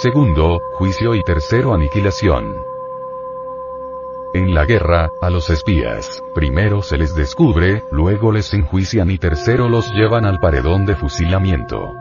Segundo, 0.00 0.58
juicio 0.78 1.14
y 1.14 1.22
tercero, 1.22 1.74
aniquilación. 1.74 2.69
En 4.32 4.54
la 4.54 4.64
guerra, 4.64 5.10
a 5.20 5.28
los 5.28 5.50
espías, 5.50 6.22
primero 6.36 6.82
se 6.82 6.96
les 6.96 7.16
descubre, 7.16 7.82
luego 7.90 8.30
les 8.30 8.54
enjuician 8.54 9.10
y 9.10 9.18
tercero 9.18 9.68
los 9.68 9.92
llevan 9.92 10.24
al 10.24 10.38
paredón 10.38 10.86
de 10.86 10.94
fusilamiento. 10.94 11.96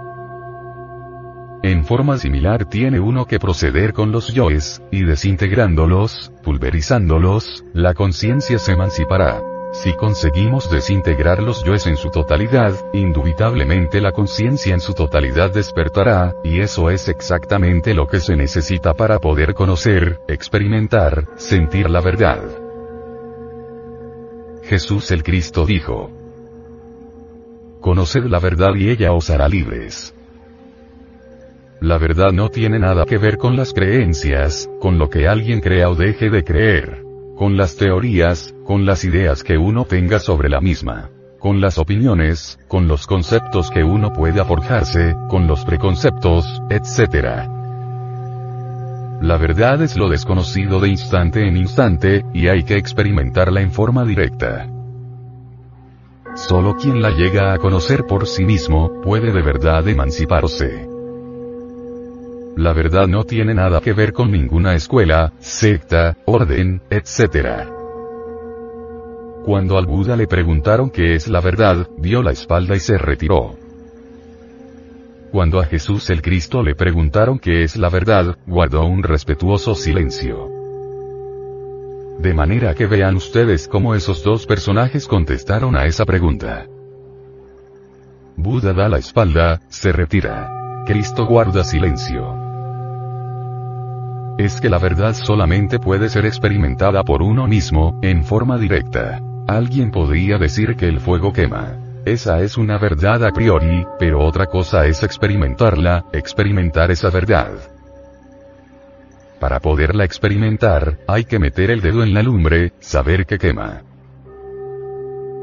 En 1.64 1.84
forma 1.86 2.18
similar 2.18 2.66
tiene 2.66 3.00
uno 3.00 3.26
que 3.26 3.40
proceder 3.40 3.94
con 3.94 4.12
los 4.12 4.32
yoes, 4.32 4.80
y 4.92 5.06
desintegrándolos, 5.06 6.32
pulverizándolos, 6.44 7.66
la 7.74 7.96
conciencia 7.96 8.60
se 8.60 8.74
emancipará. 8.74 9.42
Si 9.72 9.94
conseguimos 9.94 10.70
desintegrar 10.72 11.44
los 11.44 11.64
yoes 11.64 11.86
en 11.86 11.96
su 11.96 12.10
totalidad, 12.10 12.74
indubitablemente 12.92 14.02
la 14.02 14.12
conciencia 14.12 14.74
en 14.74 14.80
su 14.80 14.96
totalidad 14.96 15.52
despertará, 15.52 16.34
y 16.44 16.60
eso 16.62 16.90
es 16.90 17.08
exactamente 17.08 17.94
lo 17.94 18.08
que 18.08 18.20
se 18.20 18.36
necesita 18.36 18.96
para 18.96 19.20
poder 19.20 19.54
conocer, 19.54 20.20
experimentar, 20.28 21.28
sentir 21.38 21.90
la 21.90 22.02
verdad. 22.02 22.42
Jesús 24.64 25.12
el 25.12 25.24
Cristo 25.24 25.66
dijo, 25.66 26.10
Conoced 27.80 28.24
la 28.26 28.40
verdad 28.40 28.76
y 28.76 28.90
ella 28.90 29.14
os 29.14 29.30
hará 29.30 29.48
libres. 29.48 30.16
La 31.80 31.98
verdad 31.98 32.32
no 32.34 32.50
tiene 32.50 32.80
nada 32.80 33.06
que 33.06 33.18
ver 33.18 33.38
con 33.38 33.56
las 33.56 33.72
creencias, 33.72 34.70
con 34.82 34.98
lo 34.98 35.10
que 35.10 35.28
alguien 35.28 35.62
crea 35.62 35.90
o 35.90 35.96
deje 35.96 36.30
de 36.30 36.44
creer. 36.44 37.09
Con 37.40 37.56
las 37.56 37.78
teorías, 37.78 38.54
con 38.66 38.86
las 38.86 39.06
ideas 39.06 39.46
que 39.46 39.58
uno 39.58 39.86
tenga 39.86 40.20
sobre 40.20 40.50
la 40.50 40.60
misma. 40.60 41.10
Con 41.40 41.62
las 41.62 41.78
opiniones, 41.78 42.60
con 42.68 42.90
los 42.90 43.08
conceptos 43.08 43.72
que 43.72 43.82
uno 43.82 44.12
pueda 44.12 44.44
forjarse, 44.44 45.16
con 45.30 45.48
los 45.48 45.64
preconceptos, 45.64 46.62
etc. 46.70 47.48
La 49.22 49.38
verdad 49.38 49.82
es 49.82 49.96
lo 49.96 50.10
desconocido 50.10 50.82
de 50.82 50.90
instante 50.90 51.48
en 51.48 51.56
instante, 51.56 52.26
y 52.34 52.50
hay 52.50 52.64
que 52.64 52.76
experimentarla 52.76 53.62
en 53.62 53.72
forma 53.72 54.04
directa. 54.04 54.68
Solo 56.36 56.76
quien 56.76 57.02
la 57.02 57.12
llega 57.12 57.54
a 57.54 57.58
conocer 57.58 58.04
por 58.06 58.28
sí 58.28 58.44
mismo, 58.44 59.00
puede 59.02 59.32
de 59.32 59.42
verdad 59.42 59.88
emanciparse. 59.88 60.99
La 62.60 62.74
verdad 62.74 63.08
no 63.08 63.24
tiene 63.24 63.54
nada 63.54 63.80
que 63.80 63.94
ver 63.94 64.12
con 64.12 64.32
ninguna 64.32 64.76
escuela, 64.76 65.32
secta, 65.40 66.18
orden, 66.26 66.82
etc. 66.90 67.70
Cuando 69.46 69.78
al 69.78 69.86
Buda 69.86 70.18
le 70.18 70.28
preguntaron 70.28 70.90
qué 70.90 71.16
es 71.16 71.30
la 71.30 71.40
verdad, 71.40 71.88
dio 71.98 72.22
la 72.22 72.32
espalda 72.32 72.76
y 72.76 72.82
se 72.82 72.98
retiró. 72.98 73.56
Cuando 75.32 75.62
a 75.62 75.68
Jesús 75.68 76.10
el 76.10 76.22
Cristo 76.22 76.62
le 76.62 76.76
preguntaron 76.76 77.40
qué 77.40 77.64
es 77.64 77.78
la 77.78 77.88
verdad, 77.88 78.38
guardó 78.46 78.84
un 78.84 79.04
respetuoso 79.04 79.74
silencio. 79.74 80.50
De 82.20 82.34
manera 82.34 82.76
que 82.76 82.88
vean 82.88 83.16
ustedes 83.16 83.70
cómo 83.70 83.96
esos 83.96 84.22
dos 84.22 84.46
personajes 84.46 85.08
contestaron 85.08 85.78
a 85.78 85.86
esa 85.86 86.04
pregunta. 86.04 86.68
Buda 88.36 88.74
da 88.74 88.90
la 88.90 88.98
espalda, 88.98 89.62
se 89.70 89.94
retira. 89.94 90.84
Cristo 90.86 91.26
guarda 91.26 91.64
silencio 91.64 92.49
es 94.40 94.62
que 94.62 94.70
la 94.70 94.78
verdad 94.78 95.14
solamente 95.16 95.80
puede 95.80 96.08
ser 96.08 96.26
experimentada 96.26 97.04
por 97.04 97.22
uno 97.22 97.46
mismo, 97.46 98.00
en 98.02 98.24
forma 98.24 98.58
directa. 98.58 99.22
Alguien 99.50 99.92
podría 99.92 100.38
decir 100.38 100.78
que 100.78 100.88
el 100.88 101.02
fuego 101.02 101.34
quema. 101.34 101.76
Esa 102.06 102.40
es 102.40 102.58
una 102.58 102.78
verdad 102.78 103.26
a 103.26 103.32
priori, 103.32 103.86
pero 104.00 104.26
otra 104.26 104.46
cosa 104.46 104.86
es 104.86 105.04
experimentarla, 105.04 106.06
experimentar 106.14 106.90
esa 106.90 107.10
verdad. 107.10 107.52
Para 109.42 109.60
poderla 109.60 110.06
experimentar, 110.06 111.00
hay 111.06 111.26
que 111.26 111.38
meter 111.38 111.70
el 111.70 111.82
dedo 111.82 112.02
en 112.02 112.14
la 112.14 112.24
lumbre, 112.24 112.72
saber 112.80 113.26
que 113.26 113.38
quema. 113.38 113.82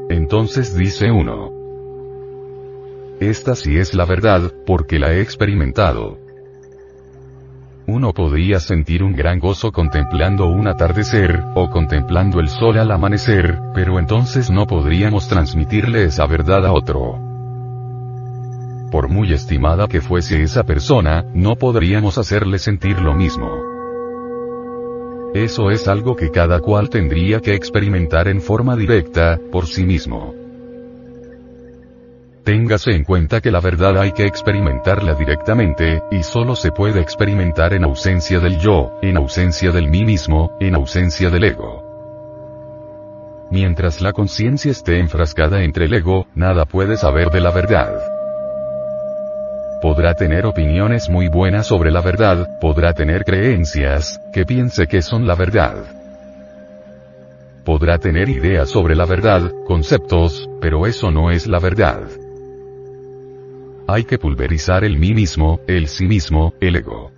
Entonces 0.09 0.75
dice 0.75 1.11
uno. 1.11 1.51
Esta 3.19 3.53
sí 3.53 3.77
es 3.77 3.93
la 3.93 4.05
verdad, 4.05 4.51
porque 4.65 4.97
la 4.97 5.13
he 5.13 5.21
experimentado. 5.21 6.26
Uno 7.89 8.11
podría 8.11 8.59
sentir 8.59 9.01
un 9.01 9.13
gran 9.13 9.39
gozo 9.39 9.71
contemplando 9.71 10.47
un 10.47 10.67
atardecer, 10.67 11.41
o 11.55 11.69
contemplando 11.69 12.41
el 12.41 12.49
sol 12.49 12.77
al 12.77 12.91
amanecer, 12.91 13.61
pero 13.73 13.97
entonces 13.97 14.51
no 14.51 14.67
podríamos 14.67 15.29
transmitirle 15.29 16.03
esa 16.03 16.27
verdad 16.27 16.65
a 16.65 16.73
otro. 16.73 17.17
Por 18.91 19.07
muy 19.07 19.31
estimada 19.31 19.87
que 19.87 20.01
fuese 20.01 20.43
esa 20.43 20.65
persona, 20.65 21.23
no 21.33 21.55
podríamos 21.55 22.17
hacerle 22.17 22.59
sentir 22.59 22.99
lo 22.99 23.13
mismo. 23.13 23.49
Eso 25.33 25.71
es 25.71 25.87
algo 25.87 26.17
que 26.17 26.29
cada 26.29 26.59
cual 26.59 26.89
tendría 26.89 27.39
que 27.39 27.55
experimentar 27.55 28.27
en 28.27 28.41
forma 28.41 28.75
directa, 28.75 29.39
por 29.49 29.65
sí 29.65 29.85
mismo. 29.85 30.46
Téngase 32.47 32.91
en 32.91 33.03
cuenta 33.03 33.41
que 33.41 33.51
la 33.51 33.59
verdad 33.59 33.97
hay 33.97 34.13
que 34.13 34.25
experimentarla 34.25 35.15
directamente, 35.15 36.01
y 36.09 36.23
solo 36.23 36.55
se 36.55 36.71
puede 36.71 37.01
experimentar 37.01 37.73
en 37.73 37.83
ausencia 37.83 38.39
del 38.39 38.57
yo, 38.57 38.97
en 39.01 39.17
ausencia 39.17 39.69
del 39.71 39.89
mí 39.89 40.05
mismo, 40.05 40.55
en 40.61 40.75
ausencia 40.75 41.29
del 41.29 41.43
ego. 41.43 41.83
Mientras 43.51 43.99
la 43.99 44.13
conciencia 44.13 44.71
esté 44.71 44.97
enfrascada 44.97 45.61
entre 45.61 45.87
el 45.87 45.93
ego, 45.93 46.27
nada 46.35 46.63
puede 46.63 46.95
saber 46.95 47.31
de 47.31 47.41
la 47.41 47.51
verdad. 47.51 47.99
Podrá 49.81 50.13
tener 50.13 50.45
opiniones 50.45 51.09
muy 51.09 51.27
buenas 51.27 51.67
sobre 51.67 51.91
la 51.91 51.99
verdad, 51.99 52.47
podrá 52.61 52.93
tener 52.93 53.25
creencias, 53.25 54.21
que 54.31 54.45
piense 54.45 54.87
que 54.87 55.01
son 55.01 55.27
la 55.27 55.35
verdad. 55.35 55.83
Podrá 57.65 57.97
tener 57.97 58.29
ideas 58.29 58.69
sobre 58.69 58.95
la 58.95 59.05
verdad, 59.05 59.51
conceptos, 59.65 60.49
pero 60.61 60.87
eso 60.87 61.11
no 61.11 61.29
es 61.29 61.45
la 61.45 61.59
verdad. 61.59 62.07
Hay 63.89 64.03
que 64.03 64.17
pulverizar 64.17 64.83
el 64.83 64.97
mí 64.99 65.13
mismo, 65.13 65.61
el 65.65 65.87
sí 65.87 66.07
mismo, 66.07 66.53
el 66.59 66.75
ego. 66.75 67.11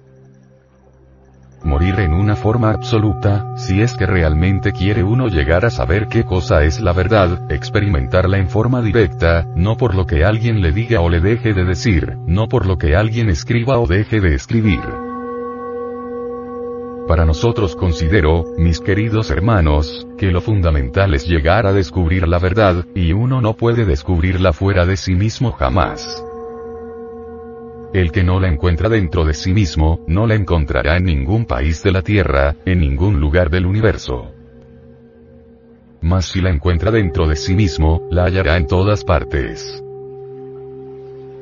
Morir 1.64 2.00
en 2.00 2.14
una 2.14 2.36
forma 2.36 2.70
absoluta, 2.72 3.58
si 3.58 3.82
es 3.82 3.96
que 3.96 4.06
realmente 4.06 4.72
quiere 4.72 5.04
uno 5.04 5.30
llegar 5.30 5.66
a 5.66 5.72
saber 5.72 6.08
qué 6.08 6.24
cosa 6.24 6.64
es 6.64 6.80
la 6.80 6.94
verdad, 6.94 7.52
experimentarla 7.52 8.38
en 8.38 8.50
forma 8.50 8.84
directa, 8.84 9.48
no 9.56 9.78
por 9.78 9.96
lo 9.96 10.06
que 10.06 10.24
alguien 10.24 10.62
le 10.62 10.72
diga 10.72 11.02
o 11.02 11.10
le 11.10 11.22
deje 11.22 11.54
de 11.54 11.66
decir, 11.66 12.18
no 12.28 12.48
por 12.48 12.68
lo 12.68 12.78
que 12.78 12.96
alguien 12.96 13.30
escriba 13.30 13.80
o 13.80 13.88
deje 13.88 14.22
de 14.22 14.36
escribir. 14.36 14.80
Para 17.08 17.26
nosotros 17.26 17.76
considero, 17.76 18.46
mis 18.60 18.80
queridos 18.80 19.32
hermanos, 19.32 20.08
que 20.20 20.32
lo 20.32 20.40
fundamental 20.40 21.16
es 21.16 21.28
llegar 21.28 21.66
a 21.66 21.74
descubrir 21.74 22.28
la 22.28 22.38
verdad, 22.38 22.86
y 22.94 23.12
uno 23.14 23.42
no 23.42 23.56
puede 23.56 23.86
descubrirla 23.86 24.54
fuera 24.54 24.86
de 24.86 24.98
sí 24.98 25.16
mismo 25.16 25.52
jamás. 25.52 26.24
El 27.92 28.12
que 28.12 28.24
no 28.24 28.40
la 28.40 28.48
encuentra 28.48 28.88
dentro 28.88 29.26
de 29.26 29.34
sí 29.34 29.52
mismo, 29.52 30.04
no 30.08 30.28
la 30.28 30.36
encontrará 30.36 30.98
en 30.98 31.06
ningún 31.06 31.46
país 31.46 31.82
de 31.82 31.92
la 31.92 32.04
Tierra, 32.04 32.56
en 32.66 32.82
ningún 32.82 33.20
lugar 33.20 33.50
del 33.50 33.66
universo. 33.66 34.32
Mas 36.02 36.28
si 36.28 36.40
la 36.40 36.52
encuentra 36.52 36.92
dentro 36.92 37.28
de 37.28 37.36
sí 37.36 37.56
mismo, 37.56 38.08
la 38.12 38.26
hallará 38.26 38.58
en 38.58 38.68
todas 38.68 39.04
partes. 39.04 39.84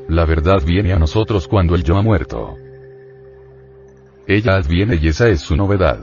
La 0.07 0.23
verdad 0.23 0.61
viene 0.65 0.93
a 0.93 0.99
nosotros 0.99 1.49
cuando 1.49 1.75
el 1.75 1.83
yo 1.83 1.97
ha 1.97 2.01
muerto. 2.01 2.55
Ella 4.25 4.55
adviene 4.55 4.97
y 5.01 5.09
esa 5.09 5.27
es 5.27 5.41
su 5.41 5.57
novedad. 5.57 5.99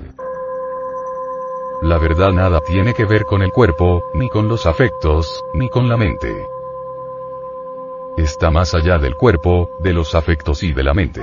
la 1.83 1.99
verdad 1.99 2.33
nada 2.33 2.61
tiene 2.61 2.95
que 2.95 3.05
ver 3.05 3.25
con 3.25 3.43
el 3.43 3.51
cuerpo, 3.51 4.05
ni 4.15 4.29
con 4.29 4.49
los 4.49 4.67
afectos, 4.67 5.45
ni 5.55 5.69
con 5.69 5.89
la 5.89 5.97
mente. 5.97 6.54
Está 8.17 8.53
más 8.53 8.75
allá 8.75 8.99
del 8.99 9.17
cuerpo, 9.17 9.71
de 9.83 9.93
los 9.93 10.15
afectos 10.15 10.63
y 10.63 10.73
de 10.73 10.85
la 10.85 10.95
mente. 10.95 11.21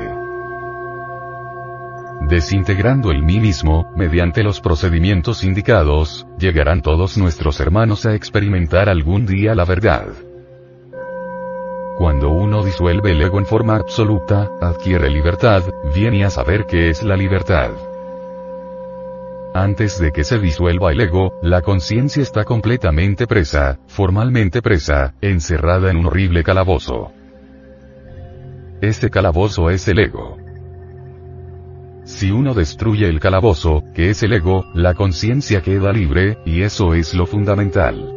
Desintegrando 2.27 3.11
el 3.11 3.23
mí 3.23 3.39
mismo, 3.39 3.89
mediante 3.95 4.43
los 4.43 4.59
procedimientos 4.59 5.45
indicados, 5.45 6.27
llegarán 6.37 6.81
todos 6.81 7.17
nuestros 7.17 7.61
hermanos 7.61 8.05
a 8.05 8.13
experimentar 8.13 8.89
algún 8.89 9.25
día 9.25 9.55
la 9.55 9.63
verdad. 9.63 10.07
Cuando 11.97 12.29
uno 12.29 12.63
disuelve 12.63 13.11
el 13.11 13.21
ego 13.21 13.39
en 13.39 13.45
forma 13.45 13.77
absoluta, 13.77 14.49
adquiere 14.61 15.09
libertad, 15.09 15.63
viene 15.95 16.25
a 16.25 16.29
saber 16.29 16.65
qué 16.65 16.89
es 16.89 17.03
la 17.03 17.15
libertad. 17.15 17.71
Antes 19.53 19.99
de 19.99 20.13
que 20.13 20.23
se 20.23 20.39
disuelva 20.39 20.93
el 20.93 21.01
ego, 21.01 21.33
la 21.41 21.61
conciencia 21.61 22.23
está 22.23 22.45
completamente 22.45 23.27
presa, 23.27 23.79
formalmente 23.87 24.61
presa, 24.61 25.13
encerrada 25.19 25.91
en 25.91 25.97
un 25.97 26.05
horrible 26.05 26.41
calabozo. 26.41 27.11
Este 28.79 29.09
calabozo 29.09 29.69
es 29.69 29.85
el 29.89 29.99
ego. 29.99 30.37
Si 32.05 32.31
uno 32.31 32.53
destruye 32.53 33.09
el 33.09 33.19
calabozo, 33.19 33.83
que 33.93 34.09
es 34.09 34.23
el 34.23 34.31
ego, 34.31 34.63
la 34.73 34.93
conciencia 34.93 35.61
queda 35.61 35.91
libre, 35.91 36.37
y 36.45 36.61
eso 36.61 36.93
es 36.93 37.13
lo 37.13 37.25
fundamental. 37.25 38.09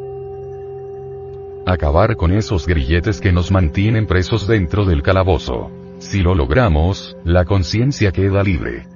Acabar 1.67 2.15
con 2.15 2.31
esos 2.31 2.65
grilletes 2.65 3.21
que 3.21 3.33
nos 3.33 3.51
mantienen 3.51 4.07
presos 4.07 4.47
dentro 4.47 4.85
del 4.85 5.03
calabozo. 5.03 5.73
Si 5.99 6.21
lo 6.21 6.37
logramos, 6.37 7.17
la 7.25 7.45
conciencia 7.45 8.13
queda 8.13 8.45
libre. 8.45 8.94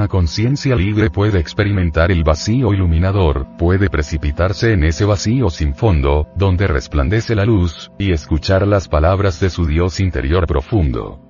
Una 0.00 0.08
conciencia 0.08 0.74
libre 0.76 1.10
puede 1.10 1.38
experimentar 1.40 2.10
el 2.10 2.24
vacío 2.24 2.72
iluminador, 2.72 3.46
puede 3.58 3.90
precipitarse 3.90 4.72
en 4.72 4.84
ese 4.84 5.04
vacío 5.04 5.50
sin 5.50 5.74
fondo, 5.74 6.26
donde 6.36 6.66
resplandece 6.66 7.34
la 7.34 7.44
luz, 7.44 7.92
y 7.98 8.10
escuchar 8.10 8.66
las 8.66 8.88
palabras 8.88 9.40
de 9.40 9.50
su 9.50 9.66
Dios 9.66 10.00
interior 10.00 10.46
profundo. 10.46 11.20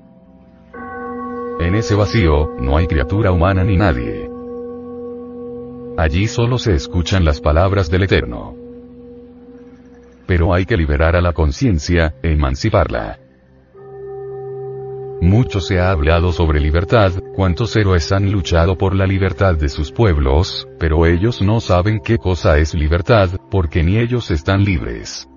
En 1.58 1.74
ese 1.74 1.96
vacío, 1.96 2.50
no 2.60 2.76
hay 2.76 2.86
criatura 2.86 3.32
humana 3.32 3.64
ni 3.64 3.76
nadie. 3.76 4.30
Allí 5.98 6.28
solo 6.28 6.56
se 6.56 6.72
escuchan 6.72 7.24
las 7.24 7.40
palabras 7.40 7.90
del 7.90 8.04
Eterno. 8.04 8.54
Pero 10.28 10.54
hay 10.54 10.64
que 10.64 10.76
liberar 10.76 11.16
a 11.16 11.20
la 11.20 11.32
conciencia, 11.32 12.14
emanciparla. 12.22 13.18
Mucho 15.20 15.60
se 15.60 15.78
ha 15.78 15.90
hablado 15.90 16.32
sobre 16.32 16.60
libertad, 16.60 17.12
cuántos 17.34 17.76
héroes 17.76 18.10
han 18.10 18.32
luchado 18.32 18.78
por 18.78 18.94
la 18.94 19.06
libertad 19.06 19.54
de 19.54 19.68
sus 19.68 19.92
pueblos, 19.92 20.66
pero 20.78 21.04
ellos 21.04 21.42
no 21.42 21.60
saben 21.60 22.00
qué 22.00 22.16
cosa 22.16 22.56
es 22.56 22.74
libertad, 22.74 23.28
porque 23.50 23.82
ni 23.82 23.98
ellos 23.98 24.30
están 24.30 24.64
libres. 24.64 25.28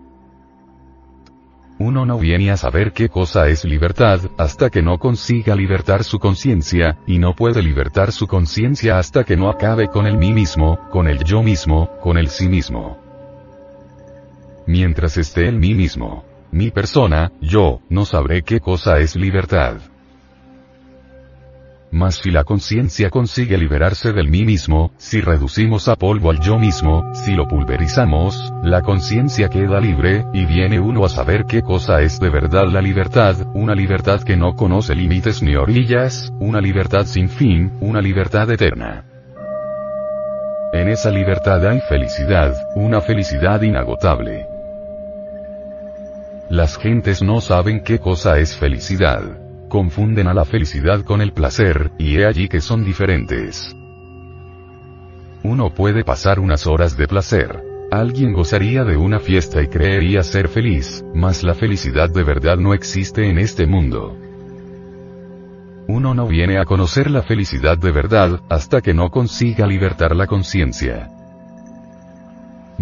Uno 1.79 2.05
no 2.05 2.17
viene 2.17 2.49
a 2.49 2.55
saber 2.55 2.93
qué 2.93 3.09
cosa 3.09 3.49
es 3.49 3.65
libertad, 3.65 4.21
hasta 4.37 4.69
que 4.69 4.81
no 4.81 4.99
consiga 4.99 5.53
libertar 5.53 6.05
su 6.05 6.17
conciencia, 6.17 6.99
y 7.05 7.19
no 7.19 7.35
puede 7.35 7.61
libertar 7.61 8.13
su 8.13 8.25
conciencia 8.25 8.97
hasta 8.97 9.25
que 9.25 9.35
no 9.35 9.49
acabe 9.49 9.89
con 9.89 10.07
el 10.07 10.17
mí 10.17 10.31
mismo, 10.31 10.79
con 10.91 11.09
el 11.09 11.25
yo 11.25 11.43
mismo, 11.43 11.89
con 11.99 12.17
el 12.17 12.29
sí 12.29 12.47
mismo. 12.47 12.99
Mientras 14.65 15.17
esté 15.17 15.49
en 15.49 15.59
mí 15.59 15.73
mismo, 15.73 16.23
mi 16.53 16.69
persona, 16.69 17.31
yo, 17.41 17.81
no 17.89 18.05
sabré 18.05 18.43
qué 18.43 18.59
cosa 18.59 18.99
es 18.99 19.15
libertad. 19.15 19.77
Mas 21.91 22.17
si 22.17 22.29
la 22.29 22.43
conciencia 22.43 23.09
consigue 23.09 23.57
liberarse 23.57 24.13
del 24.13 24.29
mí 24.29 24.45
mismo, 24.45 24.91
si 24.97 25.19
reducimos 25.19 25.87
a 25.87 25.95
polvo 25.95 26.29
al 26.29 26.39
yo 26.39 26.59
mismo, 26.59 27.11
si 27.13 27.33
lo 27.33 27.47
pulverizamos, 27.47 28.53
la 28.63 28.81
conciencia 28.81 29.49
queda 29.49 29.79
libre, 29.79 30.25
y 30.31 30.45
viene 30.45 30.79
uno 30.79 31.05
a 31.05 31.09
saber 31.09 31.45
qué 31.45 31.63
cosa 31.63 32.01
es 32.01 32.19
de 32.19 32.29
verdad 32.29 32.67
la 32.67 32.81
libertad, 32.81 33.35
una 33.55 33.73
libertad 33.73 34.21
que 34.21 34.37
no 34.37 34.55
conoce 34.55 34.93
límites 34.93 35.41
ni 35.41 35.55
orillas, 35.55 36.31
una 36.39 36.61
libertad 36.61 37.05
sin 37.05 37.29
fin, 37.29 37.73
una 37.81 37.99
libertad 37.99 38.49
eterna. 38.51 39.05
En 40.71 40.87
esa 40.87 41.09
libertad 41.09 41.65
hay 41.67 41.79
felicidad, 41.89 42.55
una 42.75 43.01
felicidad 43.01 43.61
inagotable. 43.63 44.52
Las 46.53 46.77
gentes 46.77 47.23
no 47.23 47.41
saben 47.41 47.81
qué 47.83 47.97
cosa 47.97 48.37
es 48.37 48.55
felicidad. 48.55 49.39
Confunden 49.69 50.27
a 50.27 50.35
la 50.35 50.45
felicidad 50.45 51.01
con 51.01 51.19
el 51.19 51.33
placer, 51.33 51.93
y 51.97 52.17
he 52.17 52.27
allí 52.27 52.47
que 52.47 52.61
son 52.61 52.85
diferentes. 52.85 53.75
Uno 55.41 55.73
puede 55.73 56.03
pasar 56.03 56.39
unas 56.39 56.67
horas 56.67 56.95
de 56.95 57.07
placer. 57.07 57.59
Alguien 57.89 58.33
gozaría 58.33 58.83
de 58.83 58.97
una 58.97 59.19
fiesta 59.19 59.63
y 59.63 59.67
creería 59.67 60.21
ser 60.21 60.47
feliz, 60.47 61.03
mas 61.15 61.41
la 61.41 61.55
felicidad 61.55 62.11
de 62.11 62.23
verdad 62.23 62.57
no 62.57 62.75
existe 62.75 63.27
en 63.27 63.39
este 63.39 63.65
mundo. 63.65 64.15
Uno 65.87 66.13
no 66.13 66.27
viene 66.27 66.59
a 66.59 66.65
conocer 66.65 67.09
la 67.09 67.23
felicidad 67.23 67.79
de 67.79 67.91
verdad, 67.91 68.41
hasta 68.47 68.81
que 68.81 68.93
no 68.93 69.09
consiga 69.09 69.65
libertar 69.65 70.15
la 70.15 70.27
conciencia. 70.27 71.09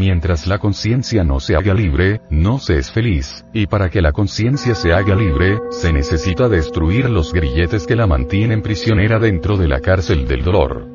Mientras 0.01 0.47
la 0.47 0.57
conciencia 0.57 1.23
no 1.23 1.39
se 1.39 1.55
haga 1.55 1.75
libre, 1.75 2.21
no 2.31 2.57
se 2.57 2.79
es 2.79 2.91
feliz, 2.91 3.45
y 3.53 3.67
para 3.67 3.91
que 3.91 4.01
la 4.01 4.11
conciencia 4.11 4.73
se 4.73 4.93
haga 4.93 5.13
libre, 5.15 5.59
se 5.69 5.93
necesita 5.93 6.49
destruir 6.49 7.07
los 7.07 7.31
grilletes 7.31 7.85
que 7.85 7.95
la 7.95 8.07
mantienen 8.07 8.63
prisionera 8.63 9.19
dentro 9.19 9.57
de 9.57 9.67
la 9.67 9.79
cárcel 9.79 10.27
del 10.27 10.43
dolor. 10.43 10.87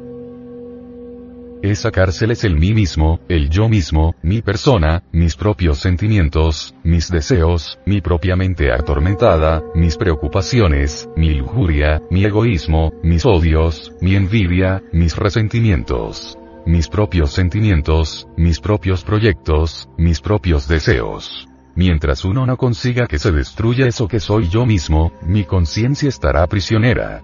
Esa 1.62 1.92
cárcel 1.92 2.32
es 2.32 2.42
el 2.42 2.56
mí 2.56 2.74
mismo, 2.74 3.20
el 3.28 3.48
yo 3.48 3.68
mismo, 3.68 4.16
mi 4.22 4.42
persona, 4.42 5.04
mis 5.12 5.36
propios 5.36 5.78
sentimientos, 5.78 6.74
mis 6.82 7.08
deseos, 7.08 7.78
mi 7.86 8.00
propia 8.00 8.34
mente 8.34 8.72
atormentada, 8.72 9.62
mis 9.76 9.96
preocupaciones, 9.96 11.08
mi 11.14 11.32
lujuria, 11.34 12.02
mi 12.10 12.24
egoísmo, 12.24 12.92
mis 13.04 13.24
odios, 13.24 13.92
mi 14.00 14.16
envidia, 14.16 14.82
mis 14.92 15.14
resentimientos 15.14 16.36
mis 16.66 16.88
propios 16.88 17.30
sentimientos, 17.30 18.28
mis 18.36 18.60
propios 18.60 19.04
proyectos, 19.04 19.88
mis 19.96 20.20
propios 20.20 20.66
deseos. 20.66 21.48
Mientras 21.76 22.24
uno 22.24 22.44
no 22.44 22.56
consiga 22.56 23.06
que 23.06 23.20
se 23.20 23.30
destruya 23.30 23.86
eso 23.86 24.08
que 24.08 24.18
soy 24.18 24.48
yo 24.48 24.66
mismo, 24.66 25.12
mi 25.22 25.44
conciencia 25.44 26.08
estará 26.08 26.44
prisionera. 26.48 27.22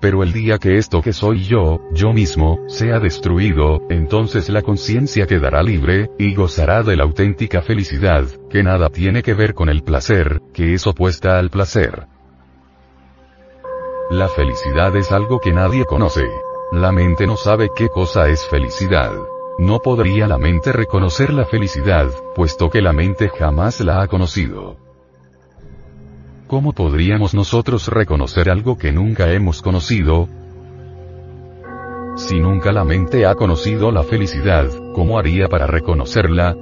Pero 0.00 0.22
el 0.22 0.32
día 0.32 0.58
que 0.58 0.76
esto 0.76 1.00
que 1.00 1.12
soy 1.12 1.44
yo, 1.44 1.80
yo 1.92 2.12
mismo, 2.12 2.58
sea 2.66 2.98
destruido, 2.98 3.82
entonces 3.88 4.50
la 4.50 4.60
conciencia 4.60 5.26
quedará 5.26 5.62
libre, 5.62 6.10
y 6.18 6.34
gozará 6.34 6.82
de 6.82 6.96
la 6.96 7.04
auténtica 7.04 7.62
felicidad, 7.62 8.26
que 8.50 8.62
nada 8.62 8.90
tiene 8.90 9.22
que 9.22 9.32
ver 9.32 9.54
con 9.54 9.68
el 9.68 9.82
placer, 9.82 10.42
que 10.52 10.74
es 10.74 10.86
opuesta 10.86 11.38
al 11.38 11.50
placer. 11.50 12.06
La 14.10 14.28
felicidad 14.28 14.94
es 14.96 15.10
algo 15.10 15.38
que 15.38 15.52
nadie 15.52 15.84
conoce. 15.84 16.24
La 16.72 16.90
mente 16.90 17.26
no 17.26 17.36
sabe 17.36 17.68
qué 17.76 17.90
cosa 17.90 18.28
es 18.28 18.46
felicidad. 18.46 19.12
No 19.58 19.80
podría 19.80 20.26
la 20.26 20.38
mente 20.38 20.72
reconocer 20.72 21.30
la 21.34 21.44
felicidad, 21.44 22.06
puesto 22.34 22.70
que 22.70 22.80
la 22.80 22.94
mente 22.94 23.28
jamás 23.28 23.80
la 23.80 24.00
ha 24.00 24.08
conocido. 24.08 24.78
¿Cómo 26.46 26.72
podríamos 26.72 27.34
nosotros 27.34 27.88
reconocer 27.88 28.48
algo 28.48 28.78
que 28.78 28.90
nunca 28.90 29.30
hemos 29.32 29.60
conocido? 29.60 30.30
Si 32.16 32.40
nunca 32.40 32.72
la 32.72 32.84
mente 32.84 33.26
ha 33.26 33.34
conocido 33.34 33.92
la 33.92 34.02
felicidad, 34.02 34.66
¿cómo 34.94 35.18
haría 35.18 35.48
para 35.48 35.66
reconocerla? 35.66 36.56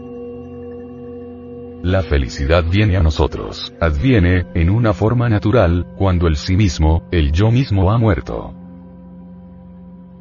La 1.85 2.03
felicidad 2.03 2.65
viene 2.65 2.97
a 2.97 3.03
nosotros, 3.05 3.73
adviene, 3.81 4.45
en 4.55 4.71
una 4.71 4.93
forma 4.93 5.29
natural, 5.29 5.87
cuando 5.97 6.27
el 6.27 6.35
sí 6.35 6.57
mismo, 6.57 7.05
el 7.13 7.31
yo 7.31 7.53
mismo 7.53 7.93
ha 7.93 7.99
muerto. 7.99 8.60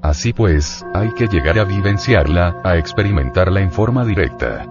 Así 0.02 0.32
pues, 0.32 0.86
hay 0.94 1.12
que 1.12 1.28
llegar 1.28 1.60
a 1.60 1.66
vivenciarla, 1.66 2.62
a 2.64 2.78
experimentarla 2.78 3.62
en 3.62 3.72
forma 3.72 4.06
directa. 4.06 4.66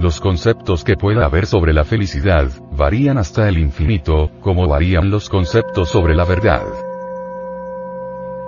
Los 0.00 0.20
conceptos 0.20 0.82
que 0.82 0.96
pueda 0.96 1.26
haber 1.26 1.46
sobre 1.46 1.72
la 1.72 1.84
felicidad, 1.84 2.48
varían 2.72 3.18
hasta 3.18 3.48
el 3.48 3.58
infinito, 3.58 4.30
como 4.40 4.66
varían 4.66 5.10
los 5.10 5.28
conceptos 5.28 5.90
sobre 5.90 6.16
la 6.16 6.24
verdad. 6.24 6.64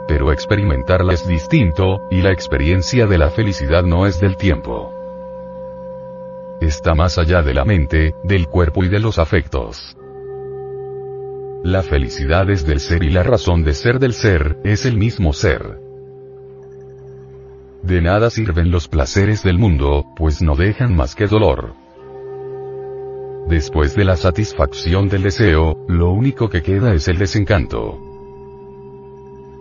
Pero 0.08 0.32
experimentarla 0.32 1.12
es 1.12 1.28
distinto, 1.28 2.08
y 2.10 2.20
la 2.20 2.32
experiencia 2.32 3.06
de 3.06 3.18
la 3.18 3.30
felicidad 3.30 3.84
no 3.84 4.06
es 4.06 4.18
del 4.20 4.36
tiempo. 4.36 4.92
Está 6.60 6.94
más 6.94 7.18
allá 7.18 7.42
de 7.42 7.54
la 7.54 7.64
mente, 7.64 8.14
del 8.24 8.48
cuerpo 8.48 8.82
y 8.82 8.88
de 8.88 8.98
los 8.98 9.20
afectos. 9.20 9.96
La 11.64 11.82
felicidad 11.82 12.50
es 12.50 12.66
del 12.66 12.78
ser 12.78 13.02
y 13.04 13.08
la 13.08 13.22
razón 13.22 13.64
de 13.64 13.72
ser 13.72 13.98
del 13.98 14.12
ser, 14.12 14.58
es 14.64 14.84
el 14.84 14.98
mismo 14.98 15.32
ser. 15.32 15.78
De 17.82 18.02
nada 18.02 18.28
sirven 18.28 18.70
los 18.70 18.86
placeres 18.86 19.42
del 19.42 19.56
mundo, 19.56 20.04
pues 20.14 20.42
no 20.42 20.56
dejan 20.56 20.94
más 20.94 21.14
que 21.14 21.26
dolor. 21.26 21.72
Después 23.48 23.94
de 23.94 24.04
la 24.04 24.18
satisfacción 24.18 25.08
del 25.08 25.22
deseo, 25.22 25.86
lo 25.88 26.10
único 26.10 26.50
que 26.50 26.60
queda 26.60 26.92
es 26.92 27.08
el 27.08 27.16
desencanto. 27.16 27.98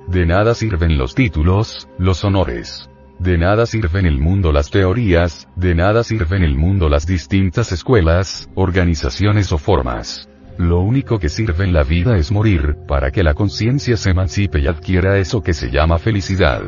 De 0.10 0.26
nada 0.26 0.56
sirven 0.56 0.98
los 0.98 1.16
títulos, 1.16 1.88
los 1.98 2.26
honores. 2.26 2.90
De 3.18 3.38
nada 3.38 3.66
sirven 3.66 4.06
el 4.06 4.20
mundo 4.20 4.52
las 4.52 4.70
teorías, 4.72 5.48
de 5.56 5.74
nada 5.74 6.04
sirven 6.04 6.44
el 6.44 6.58
mundo 6.58 6.90
las 6.90 7.06
distintas 7.06 7.72
escuelas, 7.72 8.50
organizaciones 8.56 9.54
o 9.54 9.58
formas. 9.58 10.28
Lo 10.58 10.82
único 10.82 11.18
que 11.18 11.30
sirve 11.30 11.64
en 11.66 11.74
la 11.74 11.84
vida 11.84 12.18
es 12.18 12.32
morir, 12.32 12.78
para 12.88 13.12
que 13.12 13.24
la 13.24 13.34
conciencia 13.34 13.98
se 13.98 14.12
emancipe 14.12 14.60
y 14.60 14.68
adquiera 14.68 15.18
eso 15.18 15.42
que 15.42 15.54
se 15.54 15.72
llama 15.72 15.98
felicidad. 15.98 16.62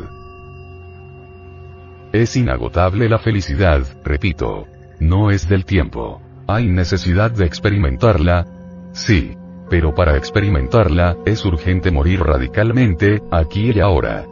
Es 2.12 2.36
inagotable 2.36 3.08
la 3.08 3.18
felicidad, 3.18 3.82
repito. 4.02 4.66
No 4.98 5.30
es 5.30 5.48
del 5.48 5.64
tiempo. 5.64 6.20
¿Hay 6.48 6.66
necesidad 6.66 7.30
de 7.30 7.46
experimentarla? 7.46 8.46
Sí. 8.92 9.36
Pero 9.68 9.94
para 9.94 10.16
experimentarla, 10.16 11.16
es 11.26 11.44
urgente 11.44 11.90
morir 11.90 12.20
radicalmente, 12.20 13.20
aquí 13.32 13.72
y 13.74 13.80
ahora. 13.80 14.24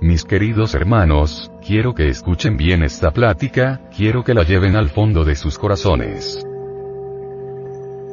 Mis 0.00 0.24
queridos 0.24 0.74
hermanos, 0.74 1.50
quiero 1.66 1.94
que 1.94 2.08
escuchen 2.08 2.56
bien 2.56 2.82
esta 2.82 3.10
plática, 3.10 3.82
quiero 3.94 4.24
que 4.24 4.34
la 4.34 4.44
lleven 4.44 4.76
al 4.76 4.88
fondo 4.88 5.24
de 5.24 5.34
sus 5.34 5.58
corazones. 5.58 6.46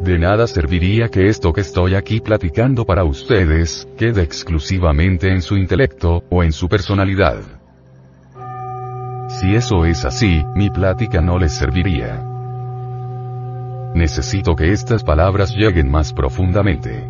De 0.01 0.19
nada 0.19 0.45
serviría 0.45 1.09
que 1.09 1.27
esto 1.27 1.51
que 1.51 1.61
estoy 1.61 1.95
aquí 1.95 2.19
platicando 2.19 2.85
para 2.85 3.03
ustedes, 3.03 3.87
quede 3.97 4.21
exclusivamente 4.21 5.31
en 5.31 5.41
su 5.41 5.57
intelecto, 5.57 6.23
o 6.29 6.43
en 6.43 6.51
su 6.51 6.69
personalidad. 6.69 7.39
Si 9.27 9.55
eso 9.55 9.85
es 9.85 10.05
así, 10.05 10.43
mi 10.55 10.69
plática 10.69 11.19
no 11.19 11.37
les 11.37 11.55
serviría. 11.55 12.23
Necesito 13.95 14.55
que 14.55 14.71
estas 14.71 15.03
palabras 15.03 15.55
lleguen 15.55 15.89
más 15.89 16.13
profundamente. 16.13 17.09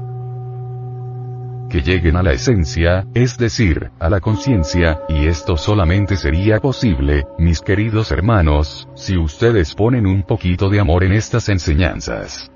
Que 1.70 1.82
lleguen 1.82 2.16
a 2.16 2.24
la 2.24 2.32
esencia, 2.32 3.06
es 3.14 3.38
decir, 3.38 3.92
a 4.00 4.10
la 4.10 4.22
conciencia, 4.22 5.02
y 5.10 5.28
esto 5.28 5.58
solamente 5.58 6.16
sería 6.16 6.60
posible, 6.60 7.26
mis 7.38 7.60
queridos 7.62 8.12
hermanos, 8.12 8.88
si 8.96 9.18
ustedes 9.18 9.76
ponen 9.76 10.08
un 10.08 10.24
poquito 10.24 10.70
de 10.70 10.80
amor 10.80 11.04
en 11.04 11.12
estas 11.12 11.50
enseñanzas. 11.50 12.50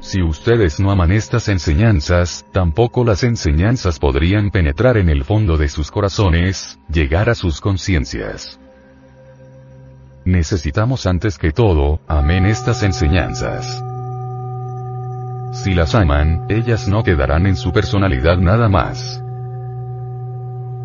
Si 0.00 0.22
ustedes 0.22 0.80
no 0.80 0.90
aman 0.90 1.12
estas 1.12 1.48
enseñanzas, 1.48 2.46
tampoco 2.52 3.04
las 3.04 3.22
enseñanzas 3.22 3.98
podrían 3.98 4.50
penetrar 4.50 4.96
en 4.96 5.10
el 5.10 5.24
fondo 5.24 5.58
de 5.58 5.68
sus 5.68 5.90
corazones, 5.90 6.78
llegar 6.88 7.28
a 7.28 7.34
sus 7.34 7.60
conciencias. 7.60 8.58
Necesitamos 10.24 11.06
antes 11.06 11.38
que 11.38 11.52
todo, 11.52 12.00
amen 12.08 12.46
estas 12.46 12.82
enseñanzas. 12.82 13.82
Si 15.52 15.74
las 15.74 15.94
aman, 15.94 16.46
ellas 16.48 16.88
no 16.88 17.02
quedarán 17.02 17.46
en 17.46 17.56
su 17.56 17.72
personalidad 17.72 18.38
nada 18.38 18.68
más. 18.68 19.22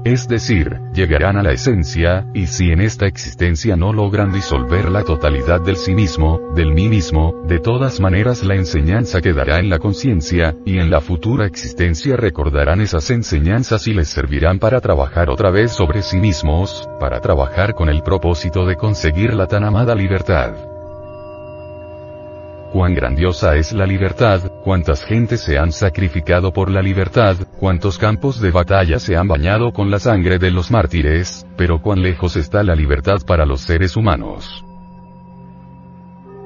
Es 0.06 0.28
decir, 0.28 0.82
llegarán 0.94 1.36
a 1.36 1.41
la 1.41 1.52
esencia, 1.52 2.28
y 2.32 2.46
si 2.46 2.70
en 2.70 2.80
esta 2.80 3.08
existencia 3.08 3.76
no 3.76 3.91
logran 3.91 4.32
disolver 4.32 4.91
la 4.91 5.02
totalidad 5.04 5.62
del 5.62 5.78
sí 5.78 5.96
mismo, 5.96 6.39
del 6.54 6.76
mí 6.76 6.89
mismo, 6.89 7.34
de 7.48 7.58
todas 7.58 8.00
maneras 8.00 8.44
la 8.44 8.54
enseñanza 8.54 9.20
quedará 9.20 9.58
en 9.58 9.72
la 9.72 9.80
conciencia, 9.80 10.56
y 10.63 10.78
en 10.78 10.91
la 10.91 11.02
futura 11.02 11.48
existencia 11.48 12.18
recordarán 12.18 12.82
esas 12.82 13.10
enseñanzas 13.10 13.88
y 13.88 13.96
les 13.96 14.10
servirán 14.10 14.60
para 14.60 14.80
trabajar 14.80 15.32
otra 15.32 15.50
vez 15.50 15.72
sobre 15.72 16.04
sí 16.04 16.18
mismos, 16.18 16.88
para 17.00 17.20
trabajar 17.20 17.74
con 17.74 17.89
el 17.89 18.04
propósito 18.04 18.63
de 18.68 18.76
conseguir 18.76 19.34
la 19.34 19.48
tan 19.48 19.63
amada 19.63 19.96
libertad 19.96 20.75
cuán 22.76 22.94
grandiosa 22.94 23.56
es 23.56 23.72
la 23.72 23.86
libertad, 23.86 24.52
cuántas 24.62 25.06
gentes 25.06 25.40
se 25.40 25.58
han 25.58 25.72
sacrificado 25.72 26.52
por 26.52 26.70
la 26.70 26.82
libertad, 26.82 27.38
cuántos 27.58 27.98
campos 27.98 28.42
de 28.42 28.52
batalla 28.52 29.00
se 29.00 29.16
han 29.16 29.30
bañado 29.30 29.72
con 29.72 29.90
la 29.90 29.98
sangre 29.98 30.40
de 30.40 30.52
los 30.52 30.72
mártires, 30.72 31.48
pero 31.56 31.82
cuán 31.82 32.02
lejos 32.02 32.36
está 32.36 32.64
la 32.64 32.76
libertad 32.76 33.20
para 33.26 33.46
los 33.46 33.62
seres 33.62 33.96
humanos. 33.96 34.66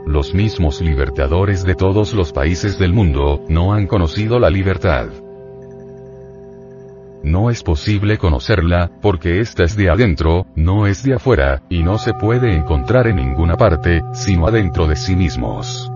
Los 0.06 0.36
mismos 0.36 0.82
libertadores 0.82 1.64
de 1.64 1.74
todos 1.74 2.14
los 2.14 2.32
países 2.32 2.78
del 2.78 2.94
mundo, 2.94 3.44
no 3.50 3.74
han 3.74 3.88
conocido 3.88 4.38
la 4.38 4.52
libertad. 4.52 5.08
No 7.24 7.50
es 7.50 7.64
posible 7.64 8.20
conocerla, 8.20 8.92
porque 9.02 9.40
esta 9.40 9.64
es 9.64 9.76
de 9.76 9.90
adentro, 9.90 10.46
no 10.56 10.86
es 10.86 11.02
de 11.02 11.16
afuera, 11.16 11.64
y 11.70 11.82
no 11.82 11.98
se 11.98 12.14
puede 12.14 12.54
encontrar 12.54 13.08
en 13.08 13.16
ninguna 13.16 13.58
parte, 13.58 14.04
sino 14.14 14.46
adentro 14.46 14.86
de 14.86 14.96
sí 14.96 15.16
mismos. 15.16 15.92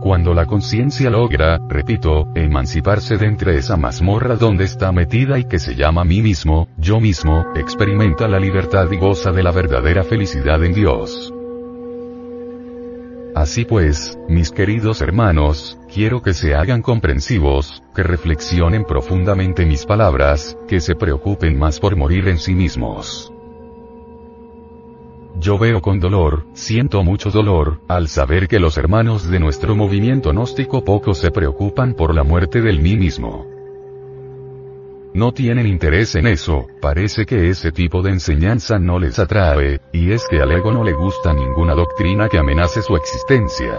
Cuando 0.00 0.32
la 0.32 0.46
conciencia 0.46 1.10
logra, 1.10 1.58
repito, 1.68 2.28
emanciparse 2.36 3.16
de 3.16 3.26
entre 3.26 3.56
esa 3.56 3.76
mazmorra 3.76 4.36
donde 4.36 4.64
está 4.64 4.92
metida 4.92 5.38
y 5.38 5.44
que 5.44 5.58
se 5.58 5.74
llama 5.74 6.04
mí 6.04 6.22
mismo, 6.22 6.68
yo 6.76 7.00
mismo, 7.00 7.44
experimenta 7.56 8.28
la 8.28 8.38
libertad 8.38 8.90
y 8.92 8.96
goza 8.96 9.32
de 9.32 9.42
la 9.42 9.50
verdadera 9.50 10.04
felicidad 10.04 10.62
en 10.64 10.72
Dios. 10.72 11.32
Así 13.34 13.64
pues, 13.64 14.18
mis 14.28 14.50
queridos 14.50 15.00
hermanos, 15.00 15.78
quiero 15.92 16.22
que 16.22 16.32
se 16.32 16.54
hagan 16.54 16.82
comprensivos, 16.82 17.82
que 17.94 18.02
reflexionen 18.02 18.84
profundamente 18.84 19.66
mis 19.66 19.84
palabras, 19.84 20.56
que 20.68 20.80
se 20.80 20.94
preocupen 20.94 21.58
más 21.58 21.80
por 21.80 21.96
morir 21.96 22.28
en 22.28 22.38
sí 22.38 22.54
mismos. 22.54 23.32
Yo 25.40 25.56
veo 25.56 25.80
con 25.80 26.00
dolor, 26.00 26.46
siento 26.52 27.04
mucho 27.04 27.30
dolor, 27.30 27.80
al 27.86 28.08
saber 28.08 28.48
que 28.48 28.58
los 28.58 28.76
hermanos 28.76 29.30
de 29.30 29.38
nuestro 29.38 29.76
movimiento 29.76 30.30
gnóstico 30.30 30.84
poco 30.84 31.14
se 31.14 31.30
preocupan 31.30 31.94
por 31.94 32.12
la 32.12 32.24
muerte 32.24 32.60
del 32.60 32.80
mí 32.80 32.96
mismo. 32.96 33.46
No 35.14 35.32
tienen 35.32 35.68
interés 35.68 36.16
en 36.16 36.26
eso, 36.26 36.66
parece 36.80 37.24
que 37.24 37.50
ese 37.50 37.70
tipo 37.70 38.02
de 38.02 38.10
enseñanza 38.10 38.80
no 38.80 38.98
les 38.98 39.20
atrae, 39.20 39.80
y 39.92 40.10
es 40.10 40.26
que 40.28 40.40
al 40.40 40.50
ego 40.50 40.72
no 40.72 40.82
le 40.82 40.92
gusta 40.92 41.32
ninguna 41.32 41.74
doctrina 41.74 42.28
que 42.28 42.38
amenace 42.38 42.82
su 42.82 42.96
existencia. 42.96 43.78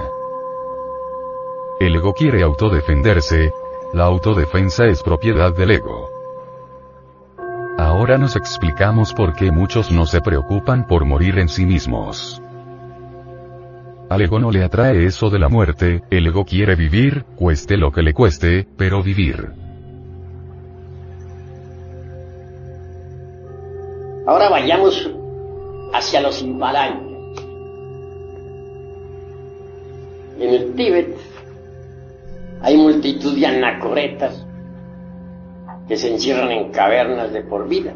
El 1.82 1.96
ego 1.96 2.14
quiere 2.14 2.42
autodefenderse, 2.42 3.52
la 3.94 4.06
autodefensa 4.06 4.86
es 4.86 5.04
propiedad 5.04 5.54
del 5.54 5.72
ego. 5.72 6.19
Ahora 7.78 8.18
nos 8.18 8.36
explicamos 8.36 9.14
por 9.14 9.34
qué 9.36 9.52
muchos 9.52 9.92
no 9.92 10.06
se 10.06 10.22
preocupan 10.22 10.88
por 10.88 11.06
morir 11.06 11.40
en 11.40 11.50
sí 11.50 11.66
mismos. 11.66 12.42
Al 14.10 14.22
ego 14.22 14.40
no 14.40 14.52
le 14.52 14.64
atrae 14.64 15.06
eso 15.06 15.30
de 15.30 15.38
la 15.38 15.50
muerte, 15.50 16.04
el 16.10 16.28
ego 16.28 16.44
quiere 16.44 16.76
vivir, 16.76 17.26
cueste 17.36 17.78
lo 17.78 17.92
que 17.92 18.02
le 18.02 18.14
cueste, 18.14 18.68
pero 18.76 19.04
vivir. 19.04 19.52
Ahora 24.26 24.50
vayamos 24.50 25.10
hacia 25.94 26.22
los 26.22 26.42
Himalayas. 26.42 26.98
En 30.40 30.54
el 30.54 30.74
Tíbet 30.76 31.18
hay 32.62 32.78
multitud 32.78 33.38
de 33.38 33.46
anacoretas 33.46 34.46
que 35.90 35.98
se 35.98 36.14
encierran 36.14 36.52
en 36.52 36.72
cavernas 36.72 37.34
de 37.34 37.42
por 37.42 37.68
vida. 37.68 37.96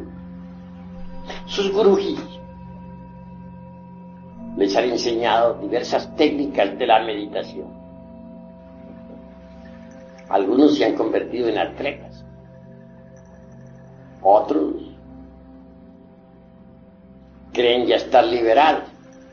Sus 1.46 1.72
gurujis 1.72 2.20
les 4.58 4.76
han 4.76 4.86
enseñado 4.86 5.60
diversas 5.62 6.16
técnicas 6.16 6.78
de 6.80 6.88
la 6.88 7.04
meditación. 7.04 7.68
Algunos 10.28 10.76
se 10.76 10.86
han 10.86 10.96
convertido 10.96 11.48
en 11.50 11.60
atletas, 11.60 12.26
otros 14.24 14.74
creen 17.52 17.86
ya 17.86 17.98
estar 17.98 18.26
liberados, 18.26 18.86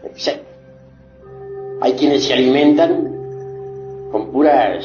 etc. 0.03 0.43
Hay 1.81 1.95
quienes 1.95 2.27
se 2.27 2.35
alimentan 2.35 4.11
con 4.13 4.31
puras 4.31 4.85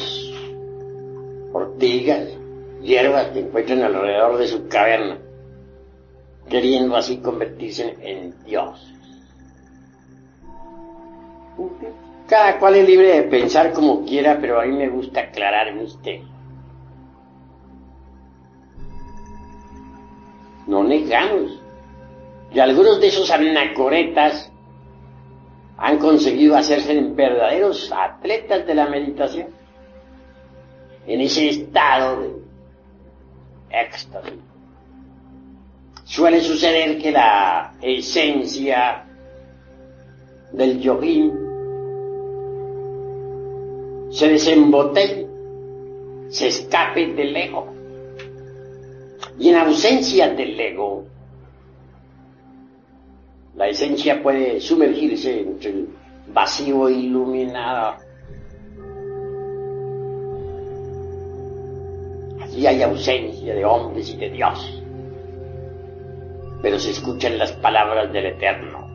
ortigas, 1.52 2.30
hierbas 2.86 3.30
que 3.30 3.40
encuentran 3.40 3.84
alrededor 3.84 4.38
de 4.38 4.48
su 4.48 4.68
caverna, 4.68 5.18
queriendo 6.50 6.96
así 6.96 7.18
convertirse 7.18 7.98
en 8.02 8.44
dioses. 8.46 8.94
Cada 12.28 12.60
cual 12.60 12.76
es 12.76 12.88
libre 12.88 13.22
de 13.22 13.24
pensar 13.24 13.74
como 13.74 14.04
quiera, 14.06 14.38
pero 14.40 14.60
a 14.60 14.66
mí 14.66 14.76
me 14.76 14.90
gusta 14.90 15.22
aclarar 15.22 15.74
misterio. 15.74 16.28
No 20.68 20.84
negamos 20.84 21.62
que 22.52 22.62
algunos 22.62 23.00
de 23.00 23.08
esos 23.08 23.30
anacoretas 23.30 24.52
han 25.78 26.00
conseguido 26.00 26.56
hacerse 26.56 27.00
verdaderos 27.02 27.92
atletas 27.92 28.66
de 28.66 28.76
la 28.76 28.88
meditación, 28.88 29.48
en 31.06 31.22
ese 31.22 31.50
estado 31.50 32.22
de 32.22 32.46
éxtasis. 33.70 34.34
Suele 36.04 36.42
suceder 36.42 37.02
que 37.02 37.12
la 37.12 37.74
esencia 37.82 39.06
del 40.52 40.80
yogín 40.80 41.34
se 44.12 44.30
desembotella 44.30 45.26
se 46.30 46.48
escape 46.48 47.14
del 47.14 47.36
ego. 47.36 47.74
Y 49.40 49.50
en 49.50 49.56
ausencia 49.56 50.30
del 50.30 50.60
ego, 50.60 51.06
la 53.56 53.68
esencia 53.68 54.22
puede 54.22 54.60
sumergirse 54.60 55.42
entre 55.42 55.70
el 55.70 55.90
vacío 56.34 56.90
iluminado. 56.90 57.96
Allí 62.56 62.68
hay 62.68 62.82
ausencia 62.84 63.54
de 63.54 63.66
hombres 63.66 64.14
y 64.14 64.16
de 64.16 64.30
Dios, 64.30 64.82
pero 66.62 66.80
se 66.80 66.92
escuchan 66.92 67.38
las 67.38 67.52
palabras 67.52 68.14
del 68.14 68.28
Eterno. 68.28 68.88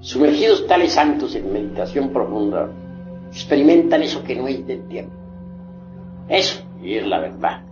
Sumergidos 0.00 0.66
tales 0.66 0.94
santos 0.94 1.34
en 1.34 1.52
meditación 1.52 2.08
profunda, 2.08 2.70
experimentan 3.30 4.02
eso 4.02 4.24
que 4.24 4.34
no 4.34 4.48
es 4.48 4.66
del 4.66 4.88
tiempo. 4.88 5.12
Eso, 6.30 6.62
y 6.82 6.94
es 6.94 7.06
la 7.06 7.20
verdad. 7.20 7.62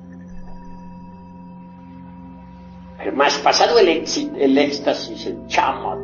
Pero 2.98 3.12
más 3.16 3.38
pasado 3.38 3.78
el, 3.78 3.88
el 3.88 4.58
éxtasis, 4.58 5.26
el 5.28 5.46
chama, 5.46 5.96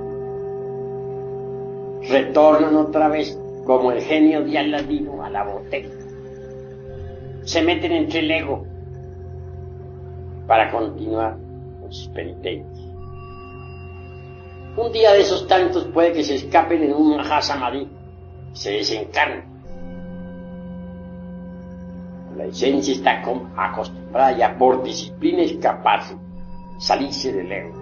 retornan 2.08 2.76
otra 2.76 3.08
vez 3.08 3.38
como 3.66 3.92
el 3.92 4.00
genio 4.00 4.42
de 4.42 4.58
Aladino 4.58 5.22
a 5.22 5.28
la 5.28 5.44
botella. 5.44 6.03
Se 7.44 7.62
meten 7.62 7.92
entre 7.92 8.20
el 8.20 8.30
ego 8.30 8.66
para 10.46 10.70
continuar 10.70 11.36
con 11.80 11.92
sus 11.92 12.08
penitencias. 12.08 12.78
Un 14.76 14.90
día 14.92 15.12
de 15.12 15.20
esos 15.20 15.46
tantos 15.46 15.84
puede 15.84 16.12
que 16.12 16.24
se 16.24 16.34
escapen 16.34 16.82
en 16.82 16.92
un 16.94 17.16
Mahasamadhi 17.16 17.88
se 18.52 18.72
desencarnen. 18.72 19.44
La 22.36 22.46
esencia 22.46 22.94
está 22.94 23.22
acostumbrada 23.56 24.36
ya 24.36 24.58
por 24.58 24.82
disciplina 24.82 25.42
escaparse, 25.42 26.16
salirse 26.78 27.32
del 27.32 27.52
ego. 27.52 27.74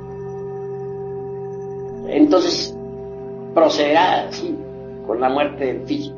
Entonces 2.09 2.77
procederá 3.55 4.29
así 4.29 4.55
con 5.07 5.21
la 5.21 5.31
muerte 5.31 5.67
del 5.67 5.87
físico. 5.87 6.17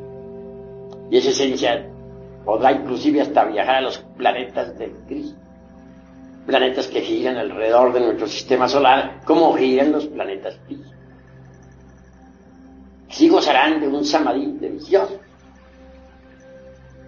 Y 1.11 1.19
esa 1.19 1.31
esencia 1.31 1.94
podrá 2.45 2.73
inclusive 2.73 3.21
hasta 3.21 3.45
viajar 3.45 3.77
a 3.77 3.81
los 3.81 3.99
planetas 4.17 4.79
del 4.79 4.93
Cristo 5.07 5.45
planetas 6.47 6.89
que 6.89 7.01
giran 7.01 7.37
alrededor 7.37 7.93
de 7.93 8.01
nuestro 8.01 8.27
sistema 8.27 8.69
solar, 8.69 9.21
como 9.25 9.55
giran 9.55 9.93
los 9.93 10.07
planetas 10.07 10.59
físicos. 10.67 10.93
Sí 13.09 13.29
gozarán 13.29 13.81
de 13.81 13.89
un 13.89 14.05
samadhi 14.05 14.53
delicioso. 14.59 15.21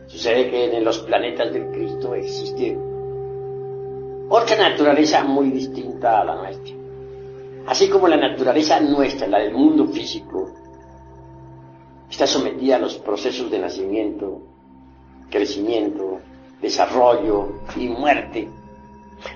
Sucede 0.07 0.51
que 0.51 0.77
en 0.77 0.85
los 0.85 1.01
planetas 1.01 1.53
del 1.53 1.66
Cristo 1.70 2.14
existe 2.14 2.79
otra 4.29 4.57
naturaleza 4.57 5.22
muy 5.25 5.51
distinta 5.51 6.20
a 6.20 6.25
la 6.25 6.37
nuestra. 6.37 6.75
Así 7.66 7.88
como 7.88 8.09
la 8.09 8.16
naturaleza 8.16 8.81
nuestra, 8.81 9.27
la 9.27 9.40
del 9.40 9.53
mundo 9.53 9.87
físico, 9.88 10.53
está 12.09 12.27
sometida 12.27 12.77
a 12.77 12.79
los 12.79 12.96
procesos 12.99 13.51
de 13.51 13.59
nacimiento, 13.59 14.42
crecimiento, 15.30 16.20
desarrollo 16.60 17.60
y 17.76 17.88
muerte 17.88 18.48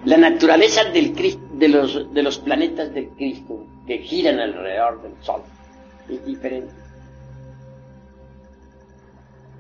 la 0.05 0.17
naturaleza 0.17 0.85
de, 0.85 1.69
los, 1.69 2.39
planetas 2.39 2.93
del 2.95 3.09
Cristo 3.11 3.67
que 3.87 3.99
giran 3.99 4.39
alrededor 4.39 5.03
del 5.03 5.13
Sol 5.23 5.43
es 6.09 6.25
diferente. 6.25 6.73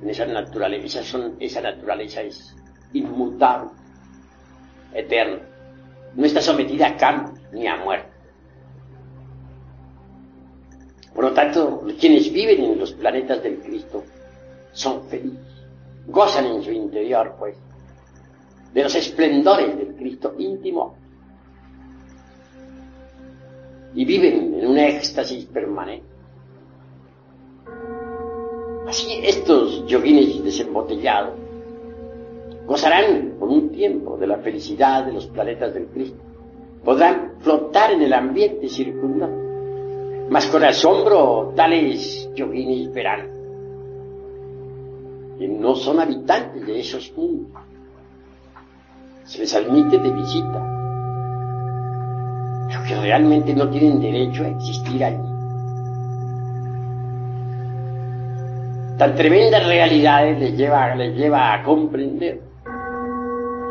En 0.02 0.10
esa 0.10 0.26
naturaleza, 0.26 1.00
esa 1.40 1.60
naturaleza 1.60 2.22
es 2.22 2.56
inmutable, 2.92 3.70
eterna. 4.94 5.40
No 6.14 6.24
está 6.24 6.40
sometida 6.40 6.88
a 6.88 6.96
cambio 6.96 7.34
ni 7.52 7.66
a 7.66 7.76
muerte. 7.76 8.08
Por 11.14 11.24
lo 11.24 11.32
tanto, 11.32 11.86
quienes 11.98 12.32
viven 12.32 12.62
en 12.62 12.78
los 12.78 12.92
planetas 12.92 13.42
del 13.42 13.58
Cristo 13.58 14.04
son 14.72 15.06
felices, 15.08 15.49
gozan 16.06 16.46
en 16.46 16.62
su 16.62 16.70
interior, 16.70 17.34
pues, 17.38 17.56
de 18.72 18.82
los 18.82 18.94
esplendores 18.94 19.76
del 19.76 19.94
Cristo 19.96 20.34
íntimo 20.38 20.94
y 23.94 24.04
viven 24.04 24.54
en 24.54 24.66
un 24.66 24.78
éxtasis 24.78 25.46
permanente. 25.46 26.06
Así 28.86 29.20
estos 29.22 29.86
yoguines 29.86 30.42
desembotellados 30.42 31.34
gozarán 32.66 33.34
por 33.38 33.48
un 33.48 33.70
tiempo 33.70 34.16
de 34.16 34.26
la 34.26 34.38
felicidad 34.38 35.04
de 35.04 35.12
los 35.12 35.26
planetas 35.26 35.74
del 35.74 35.86
Cristo. 35.86 36.18
Podrán 36.84 37.34
flotar 37.40 37.92
en 37.92 38.02
el 38.02 38.12
ambiente 38.12 38.68
circundante. 38.68 40.28
Mas 40.30 40.46
con 40.46 40.62
asombro 40.64 41.52
tales 41.56 42.30
yoguines 42.34 42.92
verán 42.92 43.39
no 45.48 45.74
son 45.74 46.00
habitantes 46.00 46.66
de 46.66 46.80
esos 46.80 47.12
mundos 47.16 47.60
se 49.30 49.38
les 49.38 49.54
admite 49.54 49.96
de 49.96 50.10
visita, 50.10 50.60
pero 52.66 52.82
que 52.82 52.96
realmente 53.00 53.54
no 53.54 53.70
tienen 53.70 54.00
derecho 54.00 54.42
a 54.42 54.48
existir 54.48 55.04
allí. 55.04 55.22
Tan 58.98 59.14
tremendas 59.14 59.68
realidades 59.68 60.36
les 60.40 60.56
lleva, 60.56 60.96
les 60.96 61.16
lleva 61.16 61.54
a 61.54 61.62
comprender 61.62 62.40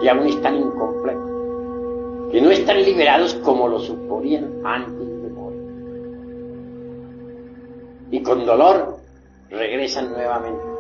que 0.02 0.10
aún 0.10 0.28
están 0.28 0.56
incompletos, 0.56 2.32
que 2.32 2.42
no 2.42 2.52
están 2.52 2.82
liberados 2.82 3.34
como 3.44 3.68
lo 3.68 3.80
suponían 3.80 4.62
antes 4.64 5.22
de 5.22 5.30
morir. 5.30 5.62
Y 8.12 8.24
con 8.24 8.46
dolor 8.46 8.98
regresan 9.50 10.14
nuevamente, 10.14 10.79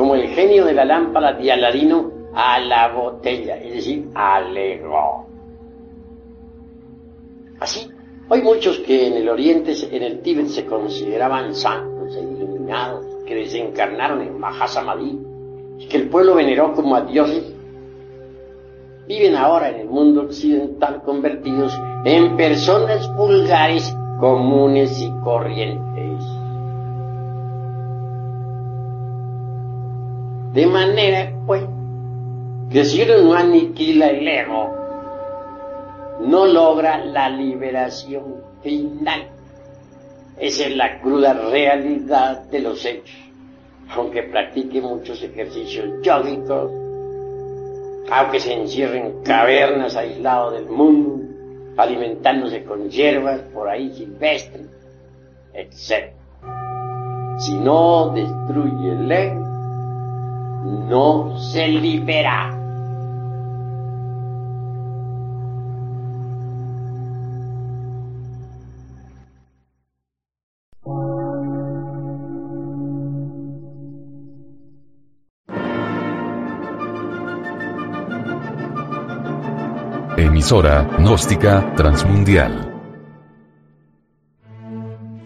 como 0.00 0.14
el 0.14 0.28
genio 0.28 0.64
de 0.64 0.72
la 0.72 0.86
lámpara 0.86 1.34
de 1.34 1.52
Aladino 1.52 2.10
a 2.32 2.58
la 2.58 2.88
botella, 2.88 3.56
es 3.56 3.74
decir, 3.74 4.08
alegó. 4.14 5.26
Así, 7.60 7.86
hay 8.30 8.40
muchos 8.40 8.78
que 8.78 9.08
en 9.08 9.12
el 9.12 9.28
Oriente, 9.28 9.74
en 9.94 10.02
el 10.02 10.22
Tíbet, 10.22 10.46
se 10.46 10.64
consideraban 10.64 11.54
santos 11.54 12.16
e 12.16 12.20
iluminados, 12.22 13.04
que 13.26 13.34
desencarnaron 13.34 14.22
en 14.22 14.38
Mahasamadhi, 14.38 15.18
y 15.80 15.86
que 15.86 15.98
el 15.98 16.08
pueblo 16.08 16.34
veneró 16.34 16.72
como 16.72 16.96
a 16.96 17.02
dioses, 17.02 17.52
viven 19.06 19.36
ahora 19.36 19.68
en 19.68 19.80
el 19.80 19.88
mundo 19.90 20.22
occidental 20.22 21.02
convertidos 21.02 21.78
en 22.06 22.38
personas 22.38 23.06
vulgares, 23.16 23.94
comunes 24.18 24.98
y 24.98 25.10
corrientes. 25.22 26.19
De 30.52 30.66
manera, 30.66 31.32
pues, 31.46 31.62
que 32.70 32.84
si 32.84 33.02
uno 33.02 33.18
no 33.18 33.34
aniquila 33.34 34.10
el 34.10 34.26
ego, 34.26 34.74
no 36.20 36.46
logra 36.46 37.04
la 37.04 37.28
liberación 37.28 38.36
final. 38.62 39.28
Esa 40.38 40.66
es 40.66 40.76
la 40.76 41.00
cruda 41.00 41.34
realidad 41.34 42.44
de 42.50 42.60
los 42.60 42.84
hechos. 42.84 43.16
Aunque 43.90 44.24
practique 44.24 44.80
muchos 44.80 45.22
ejercicios 45.22 45.88
yógicos, 46.02 46.70
aunque 48.10 48.40
se 48.40 48.54
encierre 48.54 48.98
en 48.98 49.22
cavernas 49.22 49.94
aislado 49.96 50.50
del 50.50 50.66
mundo, 50.66 51.24
alimentándose 51.76 52.64
con 52.64 52.88
hierbas 52.88 53.40
por 53.54 53.68
ahí 53.68 53.92
silvestres, 53.94 54.66
etc. 55.54 56.12
Si 57.38 57.56
no 57.58 58.10
destruye 58.10 58.92
el 58.92 59.12
ego, 59.12 59.49
no 60.64 61.38
se 61.38 61.68
libera. 61.68 62.56
Emisora, 80.16 80.86
gnóstica, 80.98 81.74
transmundial. 81.76 82.66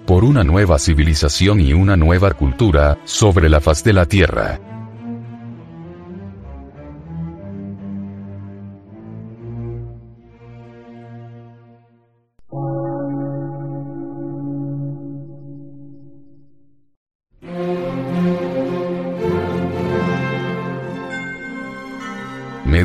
Por 0.07 0.23
una 0.23 0.44
nueva 0.44 0.79
civilización 0.79 1.61
y 1.61 1.73
una 1.73 1.97
nueva 1.97 2.33
cultura, 2.33 2.99
sobre 3.05 3.49
la 3.49 3.61
faz 3.61 3.83
de 3.83 3.92
la 3.92 4.07
Tierra. 4.07 4.74